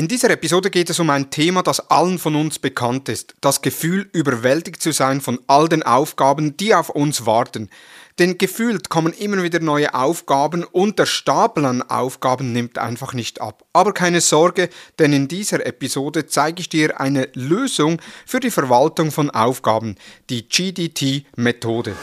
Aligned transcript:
In 0.00 0.08
dieser 0.08 0.30
Episode 0.30 0.70
geht 0.70 0.88
es 0.88 0.98
um 0.98 1.10
ein 1.10 1.28
Thema, 1.28 1.62
das 1.62 1.90
allen 1.90 2.18
von 2.18 2.34
uns 2.34 2.58
bekannt 2.58 3.10
ist. 3.10 3.34
Das 3.42 3.60
Gefühl, 3.60 4.08
überwältigt 4.14 4.80
zu 4.80 4.92
sein 4.92 5.20
von 5.20 5.38
all 5.46 5.68
den 5.68 5.82
Aufgaben, 5.82 6.56
die 6.56 6.74
auf 6.74 6.88
uns 6.88 7.26
warten. 7.26 7.68
Denn 8.18 8.38
gefühlt 8.38 8.88
kommen 8.88 9.12
immer 9.12 9.42
wieder 9.42 9.60
neue 9.60 9.92
Aufgaben 9.92 10.64
und 10.64 10.98
der 10.98 11.04
Stapel 11.04 11.66
an 11.66 11.82
Aufgaben 11.82 12.50
nimmt 12.54 12.78
einfach 12.78 13.12
nicht 13.12 13.42
ab. 13.42 13.62
Aber 13.74 13.92
keine 13.92 14.22
Sorge, 14.22 14.70
denn 14.98 15.12
in 15.12 15.28
dieser 15.28 15.66
Episode 15.66 16.24
zeige 16.24 16.62
ich 16.62 16.70
dir 16.70 16.98
eine 16.98 17.28
Lösung 17.34 18.00
für 18.24 18.40
die 18.40 18.50
Verwaltung 18.50 19.10
von 19.10 19.28
Aufgaben, 19.28 19.96
die 20.30 20.48
GDT-Methode. 20.48 21.94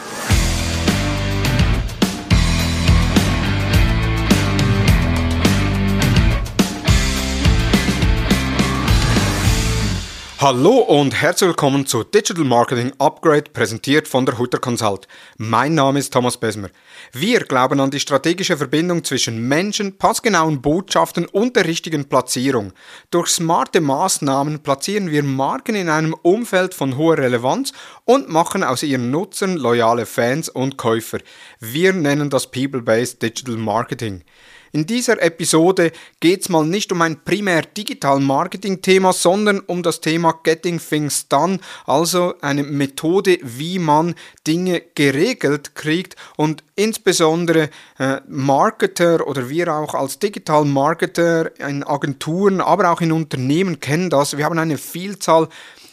Hallo 10.40 10.76
und 10.76 11.20
herzlich 11.20 11.48
willkommen 11.48 11.84
zu 11.84 12.04
Digital 12.04 12.44
Marketing 12.44 12.92
Upgrade, 13.00 13.50
präsentiert 13.52 14.06
von 14.06 14.24
der 14.24 14.38
Hutter 14.38 14.60
Consult. 14.60 15.08
Mein 15.36 15.74
Name 15.74 15.98
ist 15.98 16.12
Thomas 16.12 16.36
Besmer. 16.36 16.68
Wir 17.12 17.40
glauben 17.40 17.80
an 17.80 17.90
die 17.90 17.98
strategische 17.98 18.56
Verbindung 18.56 19.02
zwischen 19.02 19.48
Menschen, 19.48 19.98
passgenauen 19.98 20.62
Botschaften 20.62 21.26
und 21.26 21.56
der 21.56 21.64
richtigen 21.64 22.08
Platzierung. 22.08 22.72
Durch 23.10 23.30
smarte 23.30 23.80
Maßnahmen 23.80 24.60
platzieren 24.60 25.10
wir 25.10 25.24
Marken 25.24 25.74
in 25.74 25.88
einem 25.88 26.14
Umfeld 26.14 26.72
von 26.72 26.96
hoher 26.96 27.18
Relevanz 27.18 27.72
und 28.04 28.28
machen 28.28 28.62
aus 28.62 28.84
ihren 28.84 29.10
Nutzern 29.10 29.56
loyale 29.56 30.06
Fans 30.06 30.48
und 30.48 30.76
Käufer. 30.76 31.18
Wir 31.58 31.92
nennen 31.92 32.30
das 32.30 32.48
People-Based 32.48 33.20
Digital 33.20 33.56
Marketing. 33.56 34.22
In 34.72 34.86
dieser 34.86 35.20
Episode 35.22 35.92
geht 36.20 36.42
es 36.42 36.48
mal 36.48 36.64
nicht 36.64 36.92
um 36.92 37.02
ein 37.02 37.24
primär 37.24 37.62
digital 37.62 38.20
Marketing-Thema, 38.20 39.12
sondern 39.12 39.60
um 39.60 39.82
das 39.82 40.00
Thema 40.00 40.38
Getting 40.42 40.78
Things 40.78 41.28
Done, 41.28 41.60
also 41.86 42.34
eine 42.40 42.62
Methode, 42.62 43.38
wie 43.42 43.78
man 43.78 44.14
Dinge 44.46 44.82
geregelt 44.94 45.74
kriegt 45.74 46.16
und 46.36 46.62
insbesondere 46.76 47.70
äh, 47.98 48.20
Marketer 48.28 49.26
oder 49.26 49.48
wir 49.48 49.74
auch 49.74 49.94
als 49.94 50.18
Digital 50.18 50.64
Marketer 50.64 51.58
in 51.60 51.82
Agenturen, 51.82 52.60
aber 52.60 52.90
auch 52.90 53.00
in 53.00 53.12
Unternehmen 53.12 53.80
kennen 53.80 54.10
das. 54.10 54.36
Wir 54.36 54.44
haben 54.44 54.58
eine 54.58 54.78
Vielzahl 54.78 55.48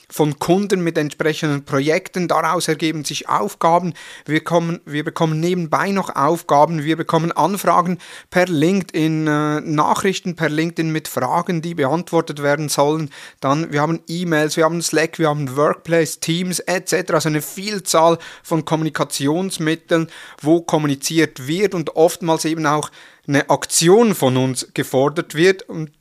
von 0.09 0.39
Kunden 0.39 0.81
mit 0.81 0.97
entsprechenden 0.97 1.65
Projekten. 1.65 2.27
Daraus 2.27 2.67
ergeben 2.67 3.05
sich 3.05 3.29
Aufgaben. 3.29 3.93
Wir, 4.25 4.43
kommen, 4.43 4.81
wir 4.85 5.03
bekommen 5.03 5.39
nebenbei 5.39 5.91
noch 5.91 6.15
Aufgaben. 6.15 6.83
Wir 6.83 6.97
bekommen 6.97 7.31
Anfragen 7.31 7.99
per 8.29 8.47
LinkedIn, 8.47 9.27
äh, 9.27 9.61
Nachrichten 9.61 10.35
per 10.35 10.49
LinkedIn 10.49 10.91
mit 10.91 11.07
Fragen, 11.07 11.61
die 11.61 11.75
beantwortet 11.75 12.41
werden 12.41 12.69
sollen. 12.69 13.09
Dann, 13.39 13.71
wir 13.71 13.81
haben 13.81 14.01
E-Mails, 14.07 14.57
wir 14.57 14.65
haben 14.65 14.81
Slack, 14.81 15.19
wir 15.19 15.29
haben 15.29 15.55
Workplace, 15.55 16.19
Teams 16.19 16.59
etc. 16.59 17.11
Also 17.13 17.29
eine 17.29 17.41
Vielzahl 17.41 18.17
von 18.43 18.65
Kommunikationsmitteln, 18.65 20.09
wo 20.41 20.61
kommuniziert 20.61 21.47
wird 21.47 21.73
und 21.73 21.95
oftmals 21.95 22.45
eben 22.45 22.65
auch 22.65 22.89
eine 23.27 23.49
Aktion 23.49 24.15
von 24.15 24.37
uns 24.37 24.67
gefordert 24.73 25.35
wird. 25.35 25.63
Und 25.63 25.91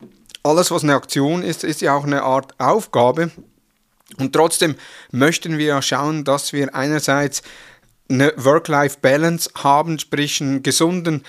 alles, 0.43 0.71
was 0.71 0.83
eine 0.83 0.95
Aktion 0.95 1.43
ist, 1.43 1.65
ist 1.65 1.81
ja 1.81 1.95
auch 1.95 2.05
eine 2.05 2.23
Art 2.23 2.59
Aufgabe. 2.61 3.31
Und 4.19 4.33
trotzdem 4.33 4.77
möchten 5.11 5.59
wir 5.59 5.81
schauen, 5.83 6.25
dass 6.25 6.53
wir 6.53 6.75
einerseits 6.75 7.43
eine 8.09 8.33
Work-Life-Balance 8.37 9.51
haben, 9.57 9.99
sprich 9.99 10.41
einen 10.41 10.63
gesunden 10.63 11.25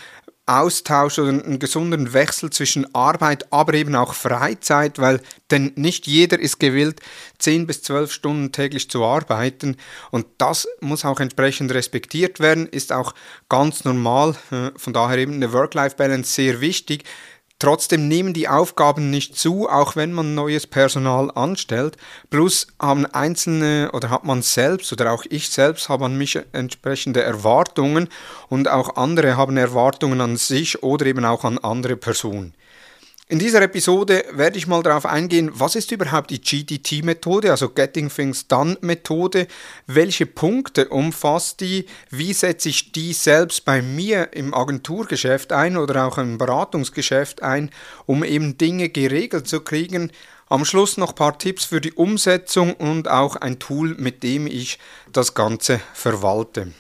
Austausch 0.48 1.18
oder 1.18 1.30
einen 1.30 1.58
gesunden 1.58 2.14
Wechsel 2.14 2.52
zwischen 2.52 2.94
Arbeit, 2.94 3.52
aber 3.52 3.74
eben 3.74 3.96
auch 3.96 4.14
Freizeit, 4.14 5.00
weil 5.00 5.20
denn 5.50 5.72
nicht 5.76 6.06
jeder 6.06 6.40
ist 6.40 6.60
gewillt, 6.60 7.00
10 7.40 7.66
bis 7.66 7.82
12 7.82 8.12
Stunden 8.12 8.52
täglich 8.52 8.88
zu 8.90 9.04
arbeiten 9.04 9.78
und 10.12 10.28
das 10.38 10.68
muss 10.82 11.04
auch 11.04 11.20
entsprechend 11.20 11.74
respektiert 11.74 12.40
werden, 12.40 12.68
ist 12.68 12.94
auch 12.94 13.16
ganz 13.50 13.86
normal. 13.86 14.36
Äh, 14.52 14.70
von 14.76 14.94
daher 14.94 15.18
eben 15.18 15.34
eine 15.34 15.52
Work-Life-Balance 15.52 16.32
sehr 16.32 16.62
wichtig. 16.62 17.06
Trotzdem 17.58 18.10
nehmen 18.10 18.34
die 18.34 18.50
Aufgaben 18.50 19.10
nicht 19.10 19.38
zu, 19.38 19.70
auch 19.70 19.96
wenn 19.96 20.12
man 20.12 20.36
neues 20.36 20.68
Personal 20.68 21.32
anstellt. 21.32 21.96
Plus 22.30 22.68
haben 22.80 23.06
einzelne 23.06 23.92
oder 23.94 24.10
hat 24.10 24.26
man 24.26 24.42
selbst 24.42 24.92
oder 24.92 25.14
auch 25.14 25.24
ich 25.30 25.50
selbst 25.50 25.88
habe 25.88 26.06
an 26.06 26.18
mich 26.18 26.38
entsprechende 26.52 27.24
Erwartungen 27.24 28.10
und 28.50 28.68
auch 28.68 28.98
andere 28.98 29.38
haben 29.38 29.56
Erwartungen 29.56 30.20
an 30.20 30.36
sich 30.36 30.84
oder 30.84 31.06
eben 31.06 31.24
auch 31.24 31.46
an 31.46 31.58
andere 31.58 31.96
Personen. 31.96 32.54
In 33.28 33.40
dieser 33.40 33.64
Episode 33.64 34.24
werde 34.34 34.60
ich 34.60 34.68
mal 34.68 34.84
darauf 34.84 35.08
eingehen, 35.08 35.50
was 35.52 35.76
ist 35.76 35.92
überhaupt 35.92 36.30
die 36.30 36.40
GDT-Methode, 36.40 37.50
also 37.50 37.70
Getting 37.70 38.10
Things 38.10 38.48
Done-Methode, 38.48 39.48
welche 39.88 40.28
Punkte 40.28 40.90
umfasst 40.90 41.60
die, 41.60 41.88
wie 42.12 42.34
setze 42.34 42.70
ich 42.70 42.92
die 42.92 43.14
selbst 43.14 43.66
bei 43.66 43.82
mir 43.82 44.34
im 44.34 44.54
Agenturgeschäft 44.54 45.54
ein 45.54 45.76
oder 45.76 46.06
auch 46.06 46.20
im 46.20 46.38
Beratungsgeschäft 46.38 47.42
ein, 47.42 47.72
um 48.06 48.24
eben 48.24 48.60
Dinge 48.60 48.90
geregelt 48.90 49.48
zu 49.48 49.62
kriegen. 49.62 50.12
Am 50.48 50.64
Schluss 50.64 50.98
noch 50.98 51.10
ein 51.10 51.16
paar 51.16 51.40
Tipps 51.40 51.66
für 51.66 51.82
die 51.82 51.94
Umsetzung 51.94 52.76
und 52.76 53.08
auch 53.08 53.38
ein 53.38 53.58
Tool, 53.58 53.96
mit 53.98 54.22
dem 54.22 54.46
ich 54.46 54.78
das 55.12 55.34
Ganze 55.34 55.82
verwalte. 55.96 56.74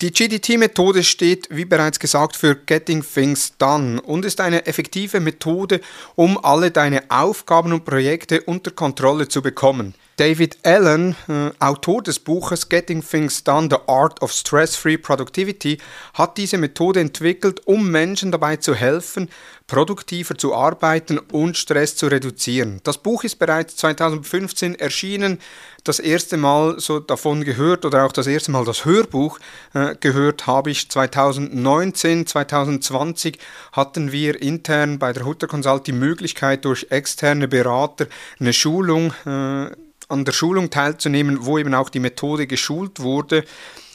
Die 0.00 0.12
GDT-Methode 0.12 1.02
steht, 1.02 1.48
wie 1.50 1.64
bereits 1.64 1.98
gesagt, 1.98 2.36
für 2.36 2.54
Getting 2.54 3.02
Things 3.02 3.54
Done 3.58 4.00
und 4.00 4.24
ist 4.24 4.40
eine 4.40 4.64
effektive 4.66 5.18
Methode, 5.18 5.80
um 6.14 6.38
alle 6.44 6.70
deine 6.70 7.10
Aufgaben 7.10 7.72
und 7.72 7.84
Projekte 7.84 8.42
unter 8.42 8.70
Kontrolle 8.70 9.26
zu 9.26 9.42
bekommen. 9.42 9.94
David 10.18 10.58
Allen, 10.64 11.14
äh, 11.28 11.50
Autor 11.60 12.02
des 12.02 12.18
Buches 12.18 12.68
Getting 12.68 13.04
Things 13.04 13.44
Done, 13.44 13.68
The 13.70 13.76
Art 13.86 14.20
of 14.20 14.32
Stress-Free 14.32 14.98
Productivity, 14.98 15.78
hat 16.14 16.36
diese 16.36 16.58
Methode 16.58 16.98
entwickelt, 16.98 17.64
um 17.66 17.88
Menschen 17.88 18.32
dabei 18.32 18.56
zu 18.56 18.74
helfen, 18.74 19.30
produktiver 19.68 20.36
zu 20.36 20.56
arbeiten 20.56 21.20
und 21.20 21.56
Stress 21.56 21.94
zu 21.94 22.08
reduzieren. 22.08 22.80
Das 22.82 22.98
Buch 22.98 23.22
ist 23.22 23.38
bereits 23.38 23.76
2015 23.76 24.74
erschienen, 24.74 25.38
das 25.84 26.00
erste 26.00 26.36
Mal 26.36 26.80
so 26.80 26.98
davon 26.98 27.44
gehört 27.44 27.84
oder 27.84 28.04
auch 28.04 28.12
das 28.12 28.26
erste 28.26 28.50
Mal 28.50 28.64
das 28.64 28.84
Hörbuch 28.84 29.38
äh, 29.72 29.94
gehört 30.00 30.48
habe 30.48 30.72
ich 30.72 30.88
2019, 30.90 32.26
2020 32.26 33.38
hatten 33.70 34.10
wir 34.10 34.42
intern 34.42 34.98
bei 34.98 35.12
der 35.12 35.24
Hutter 35.24 35.46
Consult 35.46 35.86
die 35.86 35.92
Möglichkeit 35.92 36.64
durch 36.64 36.88
externe 36.90 37.46
Berater 37.46 38.08
eine 38.40 38.52
Schulung 38.52 39.12
äh, 39.24 39.70
an 40.08 40.24
der 40.24 40.32
Schulung 40.32 40.70
teilzunehmen, 40.70 41.44
wo 41.46 41.58
eben 41.58 41.74
auch 41.74 41.90
die 41.90 42.00
Methode 42.00 42.46
geschult 42.46 43.00
wurde. 43.00 43.44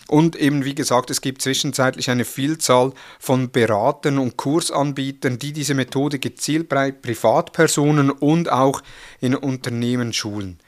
Und 0.07 0.35
eben, 0.35 0.65
wie 0.65 0.75
gesagt, 0.75 1.09
es 1.09 1.21
gibt 1.21 1.41
zwischenzeitlich 1.41 2.09
eine 2.09 2.25
Vielzahl 2.25 2.93
von 3.19 3.51
Beratern 3.51 4.19
und 4.19 4.37
Kursanbietern, 4.37 5.39
die 5.39 5.53
diese 5.53 5.73
Methode 5.73 6.19
gezielt 6.19 6.69
bei 6.69 6.91
Privatpersonen 6.91 8.11
und 8.11 8.51
auch 8.51 8.83
in 9.21 9.33
Unternehmen 9.33 10.13
schulen. 10.13 10.59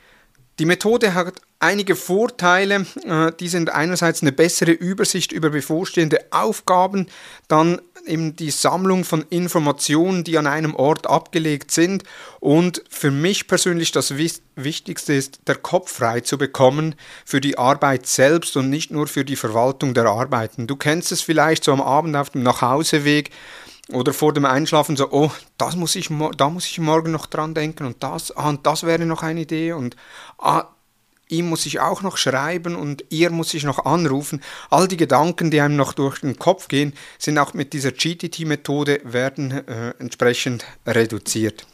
Die 0.57 0.65
Methode 0.65 1.13
hat 1.13 1.41
einige 1.59 1.95
Vorteile. 1.95 2.85
Äh, 3.03 3.33
die 3.39 3.49
sind 3.49 3.69
einerseits 3.69 4.21
eine 4.21 4.31
bessere 4.31 4.71
Übersicht 4.71 5.31
über 5.31 5.49
bevorstehende 5.49 6.19
Aufgaben, 6.31 7.07
dann 7.47 7.81
eben 8.05 8.35
die 8.35 8.51
Sammlung 8.51 9.03
von 9.03 9.23
Informationen, 9.29 10.23
die 10.23 10.37
an 10.37 10.47
einem 10.47 10.75
Ort 10.75 11.07
abgelegt 11.07 11.71
sind 11.71 12.03
und 12.39 12.83
für 12.89 13.11
mich 13.11 13.47
persönlich 13.47 13.91
das 13.91 14.15
Wichtigste 14.17 15.13
ist, 15.13 15.39
der 15.47 15.55
Kopf 15.55 15.91
frei 15.91 16.21
zu 16.21 16.37
bekommen 16.37 16.95
für 17.25 17.41
die 17.41 17.57
Arbeit 17.57 18.07
selbst 18.07 18.55
und 18.57 18.69
nicht 18.69 18.91
nur 18.91 19.07
für 19.07 19.25
die 19.25 19.35
Verwaltung 19.35 19.93
der 19.93 20.05
Arbeiten. 20.05 20.67
Du 20.67 20.75
kennst 20.75 21.11
es 21.11 21.21
vielleicht 21.21 21.63
so 21.63 21.73
am 21.73 21.81
Abend 21.81 22.15
auf 22.15 22.29
dem 22.29 22.43
Nachhauseweg, 22.43 23.31
oder 23.91 24.13
vor 24.13 24.33
dem 24.33 24.45
Einschlafen 24.45 24.95
so, 24.95 25.11
oh, 25.11 25.31
das 25.57 25.75
muss 25.75 25.95
ich, 25.95 26.09
da 26.37 26.49
muss 26.49 26.65
ich 26.65 26.79
morgen 26.79 27.11
noch 27.11 27.27
dran 27.27 27.53
denken 27.53 27.85
und 27.85 28.01
das, 28.01 28.35
ah, 28.35 28.49
und 28.49 28.65
das 28.65 28.83
wäre 28.83 29.05
noch 29.05 29.21
eine 29.21 29.41
Idee 29.41 29.73
und 29.73 29.95
ah, 30.39 30.65
ihm 31.29 31.47
muss 31.47 31.65
ich 31.65 31.79
auch 31.79 32.01
noch 32.01 32.17
schreiben 32.17 32.75
und 32.75 33.05
ihr 33.09 33.29
muss 33.29 33.53
ich 33.53 33.63
noch 33.63 33.85
anrufen. 33.85 34.41
All 34.69 34.87
die 34.87 34.97
Gedanken, 34.97 35.51
die 35.51 35.61
einem 35.61 35.75
noch 35.75 35.93
durch 35.93 36.19
den 36.19 36.37
Kopf 36.37 36.67
gehen, 36.67 36.93
sind 37.17 37.37
auch 37.37 37.53
mit 37.53 37.73
dieser 37.73 37.91
GTT-Methode 37.91 39.01
werden 39.03 39.51
äh, 39.51 39.93
entsprechend 39.99 40.65
reduziert. 40.85 41.65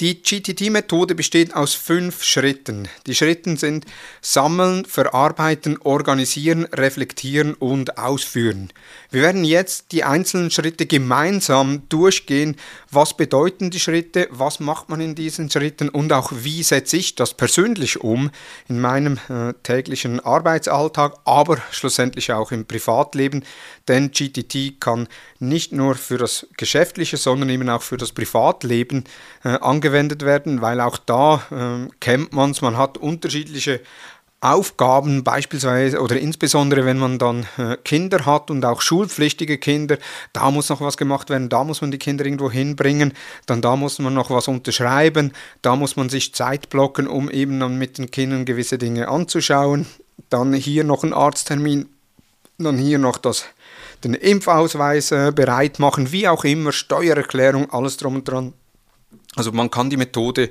Die 0.00 0.22
GTT-Methode 0.22 1.14
besteht 1.14 1.54
aus 1.54 1.74
fünf 1.74 2.24
Schritten. 2.24 2.88
Die 3.06 3.14
Schritte 3.14 3.58
sind 3.58 3.84
Sammeln, 4.22 4.86
Verarbeiten, 4.86 5.76
Organisieren, 5.82 6.64
Reflektieren 6.64 7.52
und 7.52 7.98
Ausführen. 7.98 8.72
Wir 9.10 9.20
werden 9.20 9.44
jetzt 9.44 9.92
die 9.92 10.02
einzelnen 10.02 10.50
Schritte 10.50 10.86
gemeinsam 10.86 11.82
durchgehen. 11.90 12.56
Was 12.90 13.14
bedeuten 13.14 13.68
die 13.68 13.78
Schritte? 13.78 14.26
Was 14.30 14.58
macht 14.58 14.88
man 14.88 15.02
in 15.02 15.14
diesen 15.14 15.50
Schritten? 15.50 15.90
Und 15.90 16.14
auch 16.14 16.32
wie 16.34 16.62
setze 16.62 16.96
ich 16.96 17.14
das 17.14 17.34
persönlich 17.34 18.00
um 18.00 18.30
in 18.68 18.80
meinem 18.80 19.18
äh, 19.28 19.52
täglichen 19.64 20.18
Arbeitsalltag, 20.20 21.16
aber 21.26 21.58
schlussendlich 21.72 22.32
auch 22.32 22.52
im 22.52 22.64
Privatleben. 22.64 23.44
Denn 23.86 24.12
GTT 24.12 24.80
kann 24.80 25.08
nicht 25.40 25.72
nur 25.72 25.94
für 25.94 26.16
das 26.16 26.46
Geschäftliche, 26.56 27.18
sondern 27.18 27.50
eben 27.50 27.68
auch 27.68 27.82
für 27.82 27.98
das 27.98 28.12
Privatleben 28.12 29.04
äh, 29.44 29.48
angewendet 29.48 29.89
werden, 29.92 30.60
weil 30.60 30.80
auch 30.80 30.98
da 30.98 31.42
äh, 31.50 31.88
kennt 32.00 32.32
man 32.32 32.50
es, 32.50 32.60
man 32.60 32.76
hat 32.76 32.98
unterschiedliche 32.98 33.80
Aufgaben 34.42 35.22
beispielsweise 35.22 36.00
oder 36.00 36.18
insbesondere 36.18 36.86
wenn 36.86 36.96
man 36.96 37.18
dann 37.18 37.46
äh, 37.58 37.76
Kinder 37.84 38.24
hat 38.24 38.50
und 38.50 38.64
auch 38.64 38.80
schulpflichtige 38.80 39.58
Kinder, 39.58 39.98
da 40.32 40.50
muss 40.50 40.70
noch 40.70 40.80
was 40.80 40.96
gemacht 40.96 41.28
werden, 41.28 41.50
da 41.50 41.62
muss 41.62 41.82
man 41.82 41.90
die 41.90 41.98
Kinder 41.98 42.24
irgendwo 42.24 42.50
hinbringen, 42.50 43.12
dann 43.44 43.60
da 43.60 43.76
muss 43.76 43.98
man 43.98 44.14
noch 44.14 44.30
was 44.30 44.48
unterschreiben, 44.48 45.32
da 45.60 45.76
muss 45.76 45.96
man 45.96 46.08
sich 46.08 46.34
Zeit 46.34 46.70
blocken, 46.70 47.06
um 47.06 47.30
eben 47.30 47.60
dann 47.60 47.76
mit 47.76 47.98
den 47.98 48.10
Kindern 48.10 48.46
gewisse 48.46 48.78
Dinge 48.78 49.08
anzuschauen, 49.08 49.84
dann 50.30 50.54
hier 50.54 50.84
noch 50.84 51.04
ein 51.04 51.12
Arzttermin, 51.12 51.90
dann 52.56 52.78
hier 52.78 52.98
noch 52.98 53.18
das, 53.18 53.44
den 54.04 54.14
Impfausweis 54.14 55.12
äh, 55.12 55.32
bereit 55.34 55.78
machen, 55.78 56.12
wie 56.12 56.28
auch 56.28 56.44
immer, 56.44 56.72
Steuererklärung, 56.72 57.70
alles 57.70 57.98
drum 57.98 58.14
und 58.14 58.26
dran. 58.26 58.54
Also 59.36 59.52
man 59.52 59.70
kann 59.70 59.90
die 59.90 59.96
Methode 59.96 60.50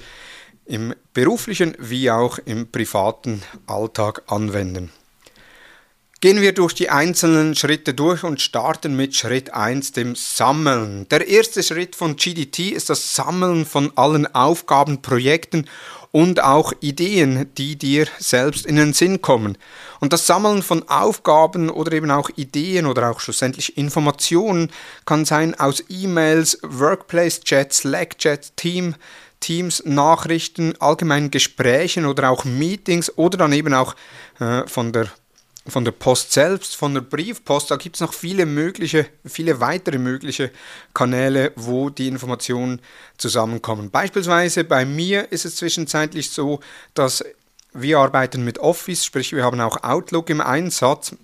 im 0.65 0.93
beruflichen 1.13 1.75
wie 1.79 2.11
auch 2.11 2.37
im 2.45 2.71
privaten 2.71 3.41
Alltag 3.67 4.23
anwenden. 4.27 4.91
Gehen 6.21 6.41
wir 6.41 6.51
durch 6.51 6.73
die 6.73 6.89
einzelnen 6.89 7.55
Schritte 7.55 7.93
durch 7.93 8.25
und 8.25 8.41
starten 8.41 8.93
mit 8.93 9.15
Schritt 9.15 9.53
1, 9.53 9.93
dem 9.93 10.15
Sammeln. 10.15 11.07
Der 11.07 11.25
erste 11.25 11.63
Schritt 11.63 11.95
von 11.95 12.17
GDT 12.17 12.71
ist 12.71 12.89
das 12.89 13.15
Sammeln 13.15 13.65
von 13.65 13.93
allen 13.95 14.27
Aufgaben, 14.35 15.01
Projekten 15.01 15.65
und 16.11 16.43
auch 16.43 16.73
Ideen, 16.81 17.49
die 17.55 17.77
dir 17.77 18.05
selbst 18.17 18.65
in 18.65 18.75
den 18.75 18.91
Sinn 18.91 19.21
kommen. 19.21 19.57
Und 19.99 20.13
das 20.13 20.27
Sammeln 20.27 20.63
von 20.63 20.87
Aufgaben 20.87 21.69
oder 21.69 21.91
eben 21.91 22.11
auch 22.11 22.29
Ideen 22.35 22.85
oder 22.85 23.11
auch 23.11 23.19
schlussendlich 23.19 23.77
Informationen 23.77 24.71
kann 25.05 25.25
sein 25.25 25.59
aus 25.59 25.83
E-Mails, 25.89 26.59
Workplace-Chats, 26.63 27.79
Slack-Chats, 27.79 28.53
Team, 28.55 28.95
Teams, 29.39 29.83
Nachrichten, 29.85 30.73
allgemeinen 30.79 31.31
Gesprächen 31.31 32.05
oder 32.05 32.29
auch 32.29 32.45
Meetings 32.45 33.17
oder 33.17 33.37
dann 33.37 33.53
eben 33.53 33.73
auch 33.73 33.95
äh, 34.39 34.67
von 34.67 34.91
der 34.91 35.09
von 35.67 35.85
der 35.85 35.91
Post 35.91 36.31
selbst, 36.31 36.75
von 36.75 36.93
der 36.93 37.01
Briefpost, 37.01 37.69
da 37.69 37.75
gibt 37.75 37.95
es 37.95 38.01
noch 38.01 38.13
viele 38.13 38.45
mögliche, 38.45 39.05
viele 39.25 39.59
weitere 39.59 39.97
mögliche 39.97 40.51
Kanäle, 40.93 41.51
wo 41.55 41.89
die 41.89 42.07
Informationen 42.07 42.81
zusammenkommen. 43.17 43.91
Beispielsweise 43.91 44.63
bei 44.63 44.85
mir 44.85 45.31
ist 45.31 45.45
es 45.45 45.57
zwischenzeitlich 45.57 46.31
so, 46.31 46.59
dass 46.93 47.23
wir 47.73 47.99
arbeiten 47.99 48.43
mit 48.43 48.59
Office, 48.59 49.05
sprich 49.05 49.33
wir 49.33 49.43
haben 49.43 49.61
auch 49.61 49.83
Outlook 49.83 50.29
im 50.29 50.41
Einsatz. 50.41 51.15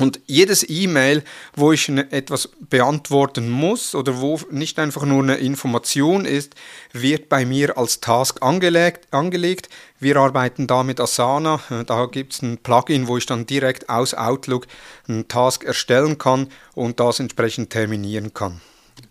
Und 0.00 0.20
jedes 0.26 0.68
E-Mail, 0.68 1.24
wo 1.56 1.72
ich 1.72 1.88
ne, 1.88 2.10
etwas 2.12 2.50
beantworten 2.70 3.50
muss 3.50 3.96
oder 3.96 4.20
wo 4.20 4.38
nicht 4.48 4.78
einfach 4.78 5.04
nur 5.04 5.24
eine 5.24 5.38
Information 5.38 6.24
ist, 6.24 6.54
wird 6.92 7.28
bei 7.28 7.44
mir 7.44 7.76
als 7.76 7.98
Task 7.98 8.40
angelegt. 8.40 9.12
angelegt. 9.12 9.68
Wir 9.98 10.16
arbeiten 10.16 10.68
da 10.68 10.84
mit 10.84 11.00
Asana. 11.00 11.60
Da 11.86 12.06
gibt 12.06 12.34
es 12.34 12.42
ein 12.42 12.58
Plugin, 12.58 13.08
wo 13.08 13.16
ich 13.16 13.26
dann 13.26 13.44
direkt 13.44 13.88
aus 13.88 14.14
Outlook 14.14 14.68
einen 15.08 15.26
Task 15.26 15.64
erstellen 15.64 16.16
kann 16.16 16.46
und 16.74 17.00
das 17.00 17.18
entsprechend 17.18 17.70
terminieren 17.70 18.32
kann. 18.32 18.60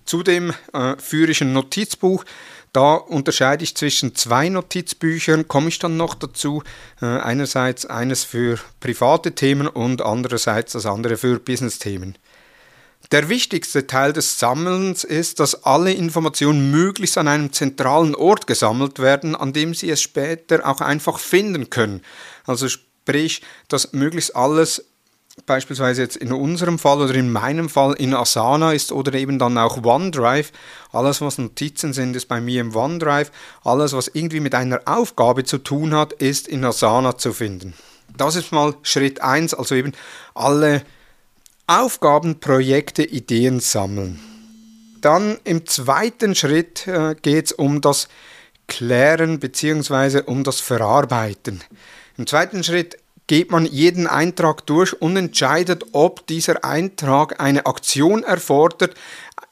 Zudem 0.06 0.54
äh, 0.72 0.96
führe 0.98 1.32
ich 1.32 1.42
ein 1.42 1.52
Notizbuch 1.52 2.24
da 2.74 2.94
unterscheide 2.96 3.64
ich 3.64 3.76
zwischen 3.76 4.16
zwei 4.16 4.50
Notizbüchern, 4.50 5.48
komme 5.48 5.70
ich 5.70 5.80
dann 5.80 5.98
noch 5.98 6.14
dazu. 6.14 6.64
Äh, 7.02 7.06
einerseits 7.06 7.86
eines 7.86 8.24
für 8.24 8.60
private 8.80 9.34
Themen 9.34 9.68
und 9.68 10.02
andererseits 10.02 10.74
das 10.74 10.86
andere 10.86 11.18
für 11.18 11.40
Business-Themen. 11.40 12.18
Der 13.12 13.30
wichtigste 13.30 13.88
Teil 13.88 14.12
des 14.12 14.38
Sammelns 14.38 15.06
ist, 15.06 15.40
dass 15.40 15.64
alle 15.64 15.94
Informationen 15.94 16.72
möglichst 16.72 17.18
an 17.18 17.30
einem 17.30 17.54
zentralen 17.54 18.16
Ort 18.16 18.48
gesammelt 18.48 19.00
werden, 19.00 19.34
an 19.36 19.54
dem 19.54 19.74
Sie 19.74 19.90
es 19.90 20.02
später 20.02 20.68
auch 20.68 20.82
einfach 20.82 21.20
finden 21.20 21.70
können. 21.70 22.02
Also 22.46 22.68
sprich, 22.68 23.42
dass 23.70 23.94
möglichst 23.94 24.36
alles 24.36 24.87
beispielsweise 25.46 26.02
jetzt 26.02 26.18
in 26.18 26.34
unserem 26.34 26.80
Fall 26.80 27.02
oder 27.02 27.16
in 27.16 27.32
meinem 27.32 27.70
Fall 27.70 27.94
in 27.94 28.14
Asana 28.14 28.74
ist 28.74 28.92
oder 28.92 29.14
eben 29.14 29.40
dann 29.40 29.58
auch 29.58 29.84
OneDrive. 29.84 30.52
Alles, 30.92 31.22
was 31.22 31.38
Notizen 31.38 31.94
sind, 31.94 32.16
ist 32.16 32.28
bei 32.28 32.42
mir 32.42 32.62
im 32.62 32.76
OneDrive. 32.76 33.32
Alles, 33.64 33.94
was 33.94 34.10
irgendwie 34.10 34.40
mit 34.40 34.56
einer 34.56 34.82
Aufgabe 34.86 35.44
zu 35.44 35.60
tun 35.60 35.94
hat, 35.94 36.14
ist 36.14 36.48
in 36.48 36.66
Asana 36.66 37.18
zu 37.18 37.34
finden. 37.34 37.74
Das 38.18 38.36
ist 38.36 38.52
mal 38.52 38.76
Schritt 38.82 39.22
1, 39.22 39.54
also 39.54 39.76
eben 39.76 39.94
alle 40.34 40.84
Aufgaben, 41.68 42.40
Projekte, 42.40 43.04
Ideen 43.04 43.60
sammeln. 43.60 44.20
Dann 45.02 45.38
im 45.44 45.66
zweiten 45.68 46.34
Schritt 46.34 46.88
äh, 46.88 47.16
geht 47.22 47.46
es 47.46 47.52
um 47.52 47.82
das 47.82 48.08
Klären 48.68 49.40
bzw. 49.40 50.24
um 50.26 50.44
das 50.44 50.60
Verarbeiten. 50.60 51.64
Im 52.18 52.26
zweiten 52.26 52.64
Schritt 52.64 52.98
geht 53.28 53.52
man 53.52 53.66
jeden 53.66 54.08
Eintrag 54.08 54.66
durch 54.66 55.00
und 55.02 55.18
entscheidet, 55.18 55.86
ob 55.92 56.26
dieser 56.28 56.64
Eintrag 56.64 57.40
eine 57.42 57.66
Aktion 57.66 58.24
erfordert, 58.24 58.96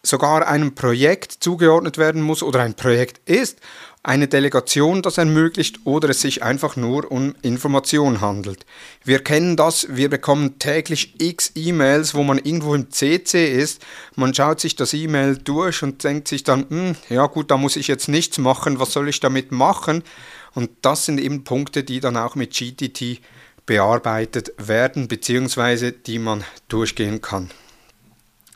sogar 0.02 0.48
einem 0.48 0.76
Projekt 0.76 1.32
zugeordnet 1.32 1.98
werden 1.98 2.22
muss 2.22 2.42
oder 2.42 2.62
ein 2.62 2.76
Projekt 2.76 3.30
ist, 3.30 3.60
eine 4.06 4.28
Delegation 4.28 5.02
das 5.02 5.18
ermöglicht 5.18 5.80
oder 5.84 6.10
es 6.10 6.22
sich 6.22 6.44
einfach 6.44 6.76
nur 6.76 7.12
um 7.12 7.36
Information 7.42 8.22
handelt. 8.22 8.66
Wir 9.04 9.20
kennen 9.20 9.58
das, 9.58 9.88
wir 9.90 10.10
bekommen 10.10 10.60
täglich 10.60 11.16
x 11.18 11.52
E-Mails, 11.56 12.14
wo 12.14 12.24
man 12.24 12.38
irgendwo 12.38 12.76
im 12.76 12.92
CC 12.92 13.52
ist, 13.52 13.84
man 14.16 14.34
schaut 14.34 14.60
sich 14.60 14.76
das 14.76 14.94
E-Mail 14.94 15.38
durch 15.38 15.82
und 15.82 16.04
denkt 16.04 16.28
sich 16.28 16.44
dann, 16.44 16.70
hm, 16.70 16.96
ja 17.10 17.26
gut, 17.26 17.50
da 17.50 17.58
muss 17.58 17.76
ich 17.78 17.88
jetzt 17.88 18.08
nichts 18.08 18.38
machen, 18.38 18.80
was 18.80 18.94
soll 18.94 19.10
ich 19.10 19.20
damit 19.20 19.52
machen? 19.52 20.04
Und 20.54 20.70
das 20.84 21.06
sind 21.06 21.20
eben 21.20 21.44
Punkte, 21.44 21.84
die 21.84 22.00
dann 22.00 22.16
auch 22.16 22.36
mit 22.36 22.54
GTT 22.54 23.20
bearbeitet 23.66 24.54
werden, 24.58 25.08
beziehungsweise 25.08 25.92
die 25.92 26.20
man 26.20 26.44
durchgehen 26.68 27.22
kann. 27.22 27.50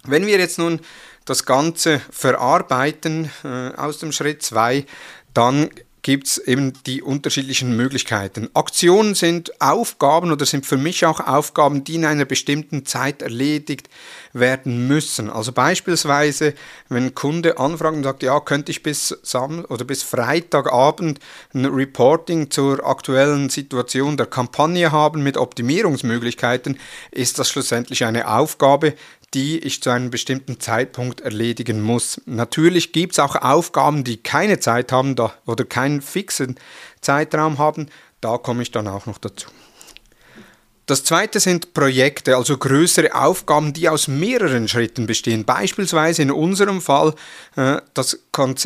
Wenn 0.05 0.25
wir 0.25 0.37
jetzt 0.37 0.59
nun 0.59 0.79
das 1.25 1.45
Ganze 1.45 2.01
verarbeiten 2.11 3.29
äh, 3.43 3.69
aus 3.75 3.99
dem 3.99 4.11
Schritt 4.11 4.41
2, 4.43 4.85
dann 5.33 5.69
gibt 6.01 6.27
es 6.27 6.37
eben 6.37 6.73
die 6.85 7.01
unterschiedlichen 7.01 7.75
Möglichkeiten. 7.75 8.49
Aktionen 8.53 9.15
sind 9.15 9.61
Aufgaben 9.61 10.31
oder 10.31 10.45
sind 10.45 10.65
für 10.65 10.77
mich 10.77 11.05
auch 11.05 11.19
Aufgaben, 11.19 11.83
die 11.83 11.95
in 11.95 12.05
einer 12.05 12.25
bestimmten 12.25 12.85
Zeit 12.85 13.21
erledigt 13.21 13.89
werden 14.33 14.87
müssen. 14.87 15.29
Also 15.29 15.51
beispielsweise, 15.51 16.53
wenn 16.87 17.05
ein 17.05 17.15
Kunde 17.15 17.57
anfragt 17.57 17.97
und 17.97 18.03
sagt, 18.03 18.23
ja, 18.23 18.39
könnte 18.39 18.71
ich 18.71 18.83
bis 18.83 19.17
Sam 19.23 19.65
oder 19.67 19.85
bis 19.85 20.03
Freitagabend 20.03 21.19
ein 21.53 21.65
Reporting 21.65 22.49
zur 22.51 22.85
aktuellen 22.85 23.49
Situation 23.49 24.17
der 24.17 24.27
Kampagne 24.27 24.91
haben 24.91 25.23
mit 25.23 25.37
Optimierungsmöglichkeiten, 25.37 26.79
ist 27.11 27.39
das 27.39 27.49
schlussendlich 27.49 28.05
eine 28.05 28.29
Aufgabe, 28.29 28.93
die 29.33 29.59
ich 29.59 29.81
zu 29.83 29.89
einem 29.89 30.09
bestimmten 30.09 30.59
Zeitpunkt 30.59 31.21
erledigen 31.21 31.81
muss. 31.81 32.21
Natürlich 32.25 32.91
gibt 32.93 33.13
es 33.13 33.19
auch 33.19 33.35
Aufgaben, 33.35 34.03
die 34.03 34.17
keine 34.17 34.59
Zeit 34.59 34.91
haben 34.91 35.15
oder 35.45 35.65
keinen 35.65 36.01
fixen 36.01 36.55
Zeitraum 37.01 37.57
haben. 37.57 37.87
Da 38.21 38.37
komme 38.37 38.63
ich 38.63 38.71
dann 38.71 38.87
auch 38.87 39.05
noch 39.05 39.17
dazu. 39.17 39.49
Das 40.89 41.03
zweite 41.03 41.39
sind 41.39 41.75
Projekte, 41.75 42.35
also 42.35 42.57
größere 42.57 43.13
Aufgaben, 43.13 43.73
die 43.73 43.87
aus 43.87 44.07
mehreren 44.07 44.67
Schritten 44.67 45.05
bestehen. 45.05 45.45
Beispielsweise 45.45 46.23
in 46.23 46.31
unserem 46.31 46.81
Fall, 46.81 47.13
äh, 47.55 47.77
das 47.93 48.17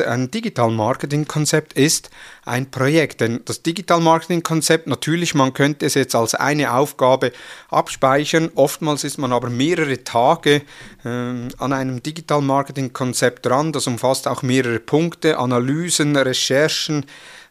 ein 0.06 0.30
Digital 0.30 0.70
Marketing 0.70 1.28
Konzept 1.28 1.74
ist 1.74 2.08
ein 2.46 2.70
Projekt. 2.70 3.20
Denn 3.20 3.42
das 3.44 3.62
Digital 3.62 4.00
Marketing 4.00 4.42
Konzept, 4.42 4.86
natürlich, 4.86 5.34
man 5.34 5.52
könnte 5.52 5.84
es 5.84 5.92
jetzt 5.92 6.14
als 6.14 6.34
eine 6.34 6.72
Aufgabe 6.72 7.30
abspeichern. 7.68 8.50
Oftmals 8.54 9.04
ist 9.04 9.18
man 9.18 9.30
aber 9.30 9.50
mehrere 9.50 10.02
Tage 10.02 10.62
äh, 11.04 11.08
an 11.08 11.72
einem 11.74 12.02
Digital 12.02 12.40
Marketing 12.40 12.94
Konzept 12.94 13.44
dran. 13.44 13.70
Das 13.72 13.86
umfasst 13.86 14.28
auch 14.28 14.40
mehrere 14.42 14.80
Punkte, 14.80 15.38
Analysen, 15.38 16.16
Recherchen, 16.16 17.04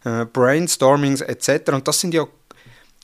äh, 0.04 0.26
Brainstormings 0.26 1.22
etc. 1.22 1.74
Und 1.74 1.88
das 1.88 2.00
sind 2.00 2.16
ja 2.16 2.26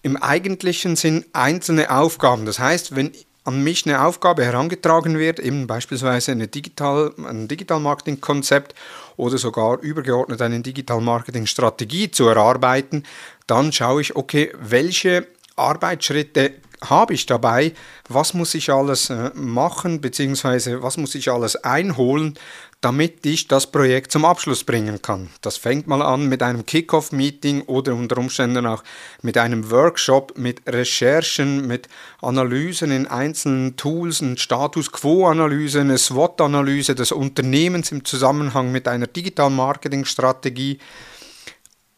im 0.01 0.17
eigentlichen 0.17 0.95
Sinn 0.95 1.25
einzelne 1.33 1.91
Aufgaben. 1.91 2.45
Das 2.45 2.59
heißt, 2.59 2.95
wenn 2.95 3.11
an 3.43 3.63
mich 3.63 3.85
eine 3.85 4.03
Aufgabe 4.03 4.45
herangetragen 4.45 5.17
wird, 5.17 5.39
eben 5.39 5.65
beispielsweise 5.65 6.33
eine 6.33 6.47
Digital, 6.47 7.13
ein 7.17 7.47
Digital-Marketing-Konzept 7.47 8.75
oder 9.17 9.37
sogar 9.37 9.79
übergeordnet 9.79 10.41
eine 10.41 10.59
Digital-Marketing-Strategie 10.59 12.11
zu 12.11 12.27
erarbeiten, 12.27 13.03
dann 13.47 13.71
schaue 13.71 14.01
ich, 14.01 14.15
okay, 14.15 14.51
welche 14.59 15.27
Arbeitsschritte 15.55 16.53
habe 16.81 17.13
ich 17.13 17.25
dabei, 17.25 17.73
was 18.07 18.33
muss 18.33 18.53
ich 18.53 18.71
alles 18.71 19.09
äh, 19.09 19.31
machen, 19.33 19.99
beziehungsweise 19.99 20.81
was 20.81 20.97
muss 20.97 21.15
ich 21.15 21.31
alles 21.31 21.55
einholen, 21.57 22.37
damit 22.81 23.25
ich 23.25 23.50
das 23.50 23.67
Projekt 23.67 24.12
zum 24.12 24.24
Abschluss 24.24 24.63
bringen 24.63 25.01
kann. 25.01 25.29
Das 25.41 25.57
fängt 25.57 25.88
mal 25.88 26.01
an 26.01 26.27
mit 26.27 26.41
einem 26.41 26.65
Kickoff-Meeting 26.65 27.63
oder 27.63 27.93
unter 27.93 28.17
Umständen 28.17 28.65
auch 28.65 28.83
mit 29.21 29.38
einem 29.38 29.69
Workshop, 29.69 30.38
mit 30.38 30.62
Recherchen, 30.65 31.67
mit 31.67 31.89
Analysen 32.21 32.91
in 32.91 33.05
einzelnen 33.05 33.75
Tools, 33.75 34.21
eine 34.21 34.38
Status 34.38 34.93
Quo-Analyse, 34.93 35.81
eine 35.81 35.98
SWOT-Analyse 35.98 36.95
des 36.95 37.12
Unternehmens 37.12 37.91
im 37.91 38.05
Zusammenhang 38.05 38.71
mit 38.71 38.88
einer 38.88 39.07
Digital-Marketing-Strategie 39.07 40.79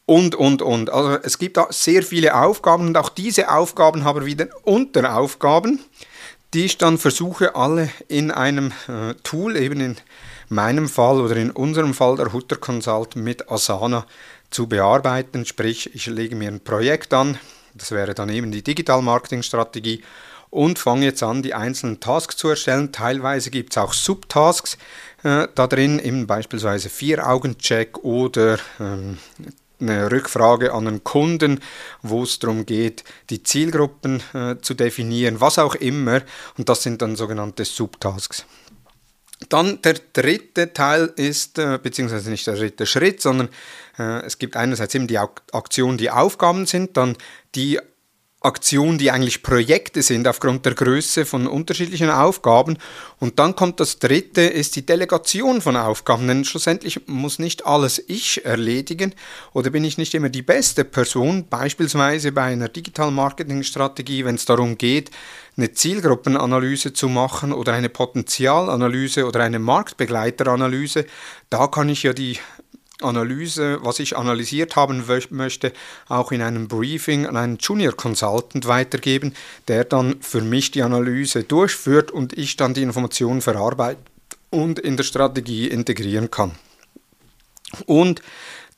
und, 0.08 0.34
und, 0.34 0.64
und. 0.64 0.90
Also 0.90 1.20
es 1.22 1.38
gibt 1.38 1.58
da 1.58 1.68
sehr 1.70 2.02
viele 2.02 2.36
Aufgaben 2.36 2.88
und 2.88 2.98
auch 2.98 3.10
diese 3.10 3.52
Aufgaben 3.52 4.04
haben 4.04 4.26
wieder 4.26 4.48
Unteraufgaben, 4.64 5.80
die 6.56 6.66
ich 6.66 6.80
dann 6.80 6.98
versuche 6.98 7.56
alle 7.56 7.92
in 8.08 8.32
einem 8.32 8.74
äh, 8.88 9.14
Tool, 9.24 9.56
eben 9.56 9.80
in 9.80 9.98
meinem 10.52 10.90
Fall 10.90 11.22
oder 11.22 11.36
in 11.38 11.52
unserem 11.52 11.94
Fall 11.94 12.18
der 12.18 12.34
Hutter 12.34 12.58
Consult 12.58 13.16
mit 13.16 13.50
Asana 13.50 14.06
zu 14.50 14.68
bearbeiten. 14.68 15.46
Sprich, 15.46 15.96
ich 15.96 16.08
lege 16.08 16.36
mir 16.36 16.50
ein 16.50 16.60
Projekt 16.60 17.14
an, 17.14 17.38
das 17.74 17.92
wäre 17.92 18.14
dann 18.14 18.30
eben 18.30 18.52
die 18.52 18.64
Digital 18.64 19.02
Marketing 19.02 19.44
Strategie 19.44 20.04
und 20.50 20.78
fange 20.78 21.06
jetzt 21.06 21.24
an, 21.24 21.42
die 21.42 21.54
einzelnen 21.54 22.00
Tasks 22.02 22.36
zu 22.36 22.50
erstellen. 22.50 22.92
Teilweise 22.92 23.50
gibt 23.50 23.72
es 23.72 23.78
auch 23.78 23.94
Subtasks 23.94 24.78
äh, 25.24 25.48
da 25.56 25.68
drin, 25.68 25.98
eben 26.00 26.28
beispielsweise 26.28 26.90
Vier-Augen-Check 26.90 28.00
oder 28.04 28.60
ähm, 28.80 29.18
eine 29.80 30.12
Rückfrage 30.12 30.74
an 30.74 30.88
einen 30.88 31.04
Kunden, 31.04 31.62
wo 32.02 32.24
es 32.24 32.40
darum 32.40 32.66
geht, 32.66 33.04
die 33.30 33.42
Zielgruppen 33.42 34.22
äh, 34.34 34.58
zu 34.62 34.74
definieren, 34.74 35.42
was 35.42 35.58
auch 35.58 35.76
immer. 35.76 36.22
Und 36.58 36.70
das 36.70 36.84
sind 36.84 37.02
dann 37.02 37.16
sogenannte 37.16 37.66
Subtasks. 37.66 38.46
Dann 39.50 39.82
der 39.82 39.96
dritte 40.14 40.74
Teil 40.74 41.12
ist, 41.16 41.58
äh, 41.58 41.80
beziehungsweise 41.82 42.30
nicht 42.30 42.48
der 42.48 42.56
dritte 42.56 42.86
Schritt, 42.86 43.22
sondern 43.22 43.50
äh, 43.98 44.24
es 44.26 44.38
gibt 44.38 44.56
einerseits 44.56 44.96
eben 44.96 45.08
die 45.08 45.18
Aktionen, 45.18 45.98
die 45.98 46.10
Aufgaben 46.10 46.66
sind, 46.66 46.96
dann 46.98 47.18
die 47.56 47.80
Aktionen, 48.44 48.98
die 48.98 49.12
eigentlich 49.12 49.44
Projekte 49.44 50.02
sind 50.02 50.28
aufgrund 50.28 50.66
der 50.66 50.74
Größe 50.74 51.26
von 51.26 51.46
unterschiedlichen 51.46 52.10
Aufgaben. 52.10 52.78
Und 53.20 53.38
dann 53.38 53.56
kommt 53.56 53.80
das 53.80 54.00
dritte, 54.00 54.42
ist 54.42 54.76
die 54.76 54.86
Delegation 54.86 55.62
von 55.62 55.78
Aufgaben. 55.78 56.28
Denn 56.28 56.44
schlussendlich 56.44 57.08
muss 57.08 57.38
nicht 57.38 57.68
alles 57.68 58.04
ich 58.08 58.44
erledigen 58.44 59.14
oder 59.54 59.70
bin 59.70 59.84
ich 59.84 60.00
nicht 60.00 60.16
immer 60.16 60.30
die 60.30 60.42
beste 60.42 60.84
Person, 60.84 61.46
beispielsweise 61.50 62.32
bei 62.32 62.42
einer 62.42 62.68
Digital-Marketing-Strategie, 62.68 64.26
wenn 64.26 64.36
es 64.36 64.46
darum 64.46 64.76
geht, 64.76 65.12
eine 65.56 65.74
Zielgruppenanalyse 65.74 66.94
zu 66.94 67.10
machen 67.10 67.54
oder 67.54 67.74
eine 67.74 67.90
Potenzialanalyse 67.90 69.28
oder 69.28 69.42
eine 69.42 69.60
Marktbegleiteranalyse. 69.60 71.06
Da 71.52 71.68
kann 71.68 71.90
ich 71.90 72.02
ja 72.04 72.14
die 72.14 72.40
Analyse, 73.04 73.80
was 73.84 74.00
ich 74.00 74.18
analysiert 74.18 74.76
haben 74.76 75.04
möchte, 75.32 75.74
auch 76.08 76.32
in 76.32 76.42
einem 76.42 76.68
Briefing 76.68 77.26
an 77.26 77.38
einen 77.38 77.58
Junior 77.58 77.94
Consultant 77.94 78.68
weitergeben, 78.68 79.34
der 79.68 79.84
dann 79.84 80.22
für 80.22 80.42
mich 80.42 80.72
die 80.72 80.84
Analyse 80.84 81.44
durchführt 81.44 82.12
und 82.12 82.38
ich 82.38 82.58
dann 82.58 82.74
die 82.74 82.84
Informationen 82.84 83.42
verarbeiten 83.42 84.04
und 84.50 84.80
in 84.80 84.98
der 84.98 85.04
Strategie 85.04 85.68
integrieren 85.68 86.30
kann. 86.30 86.52
Und 87.86 88.22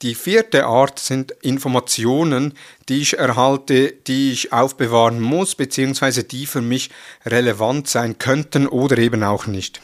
die 0.02 0.16
vierte 0.16 0.66
Art 0.66 1.00
sind 1.00 1.32
Informationen, 1.42 2.56
die 2.90 3.02
ich 3.02 3.18
erhalte, 3.18 3.94
die 4.06 4.32
ich 4.34 4.52
aufbewahren 4.52 5.22
muss, 5.22 5.56
beziehungsweise 5.56 6.26
die 6.26 6.46
für 6.46 6.62
mich 6.62 6.90
relevant 7.26 7.88
sein 7.88 8.18
könnten 8.18 8.68
oder 8.68 8.98
eben 8.98 9.24
auch 9.24 9.48
nicht. 9.48 9.80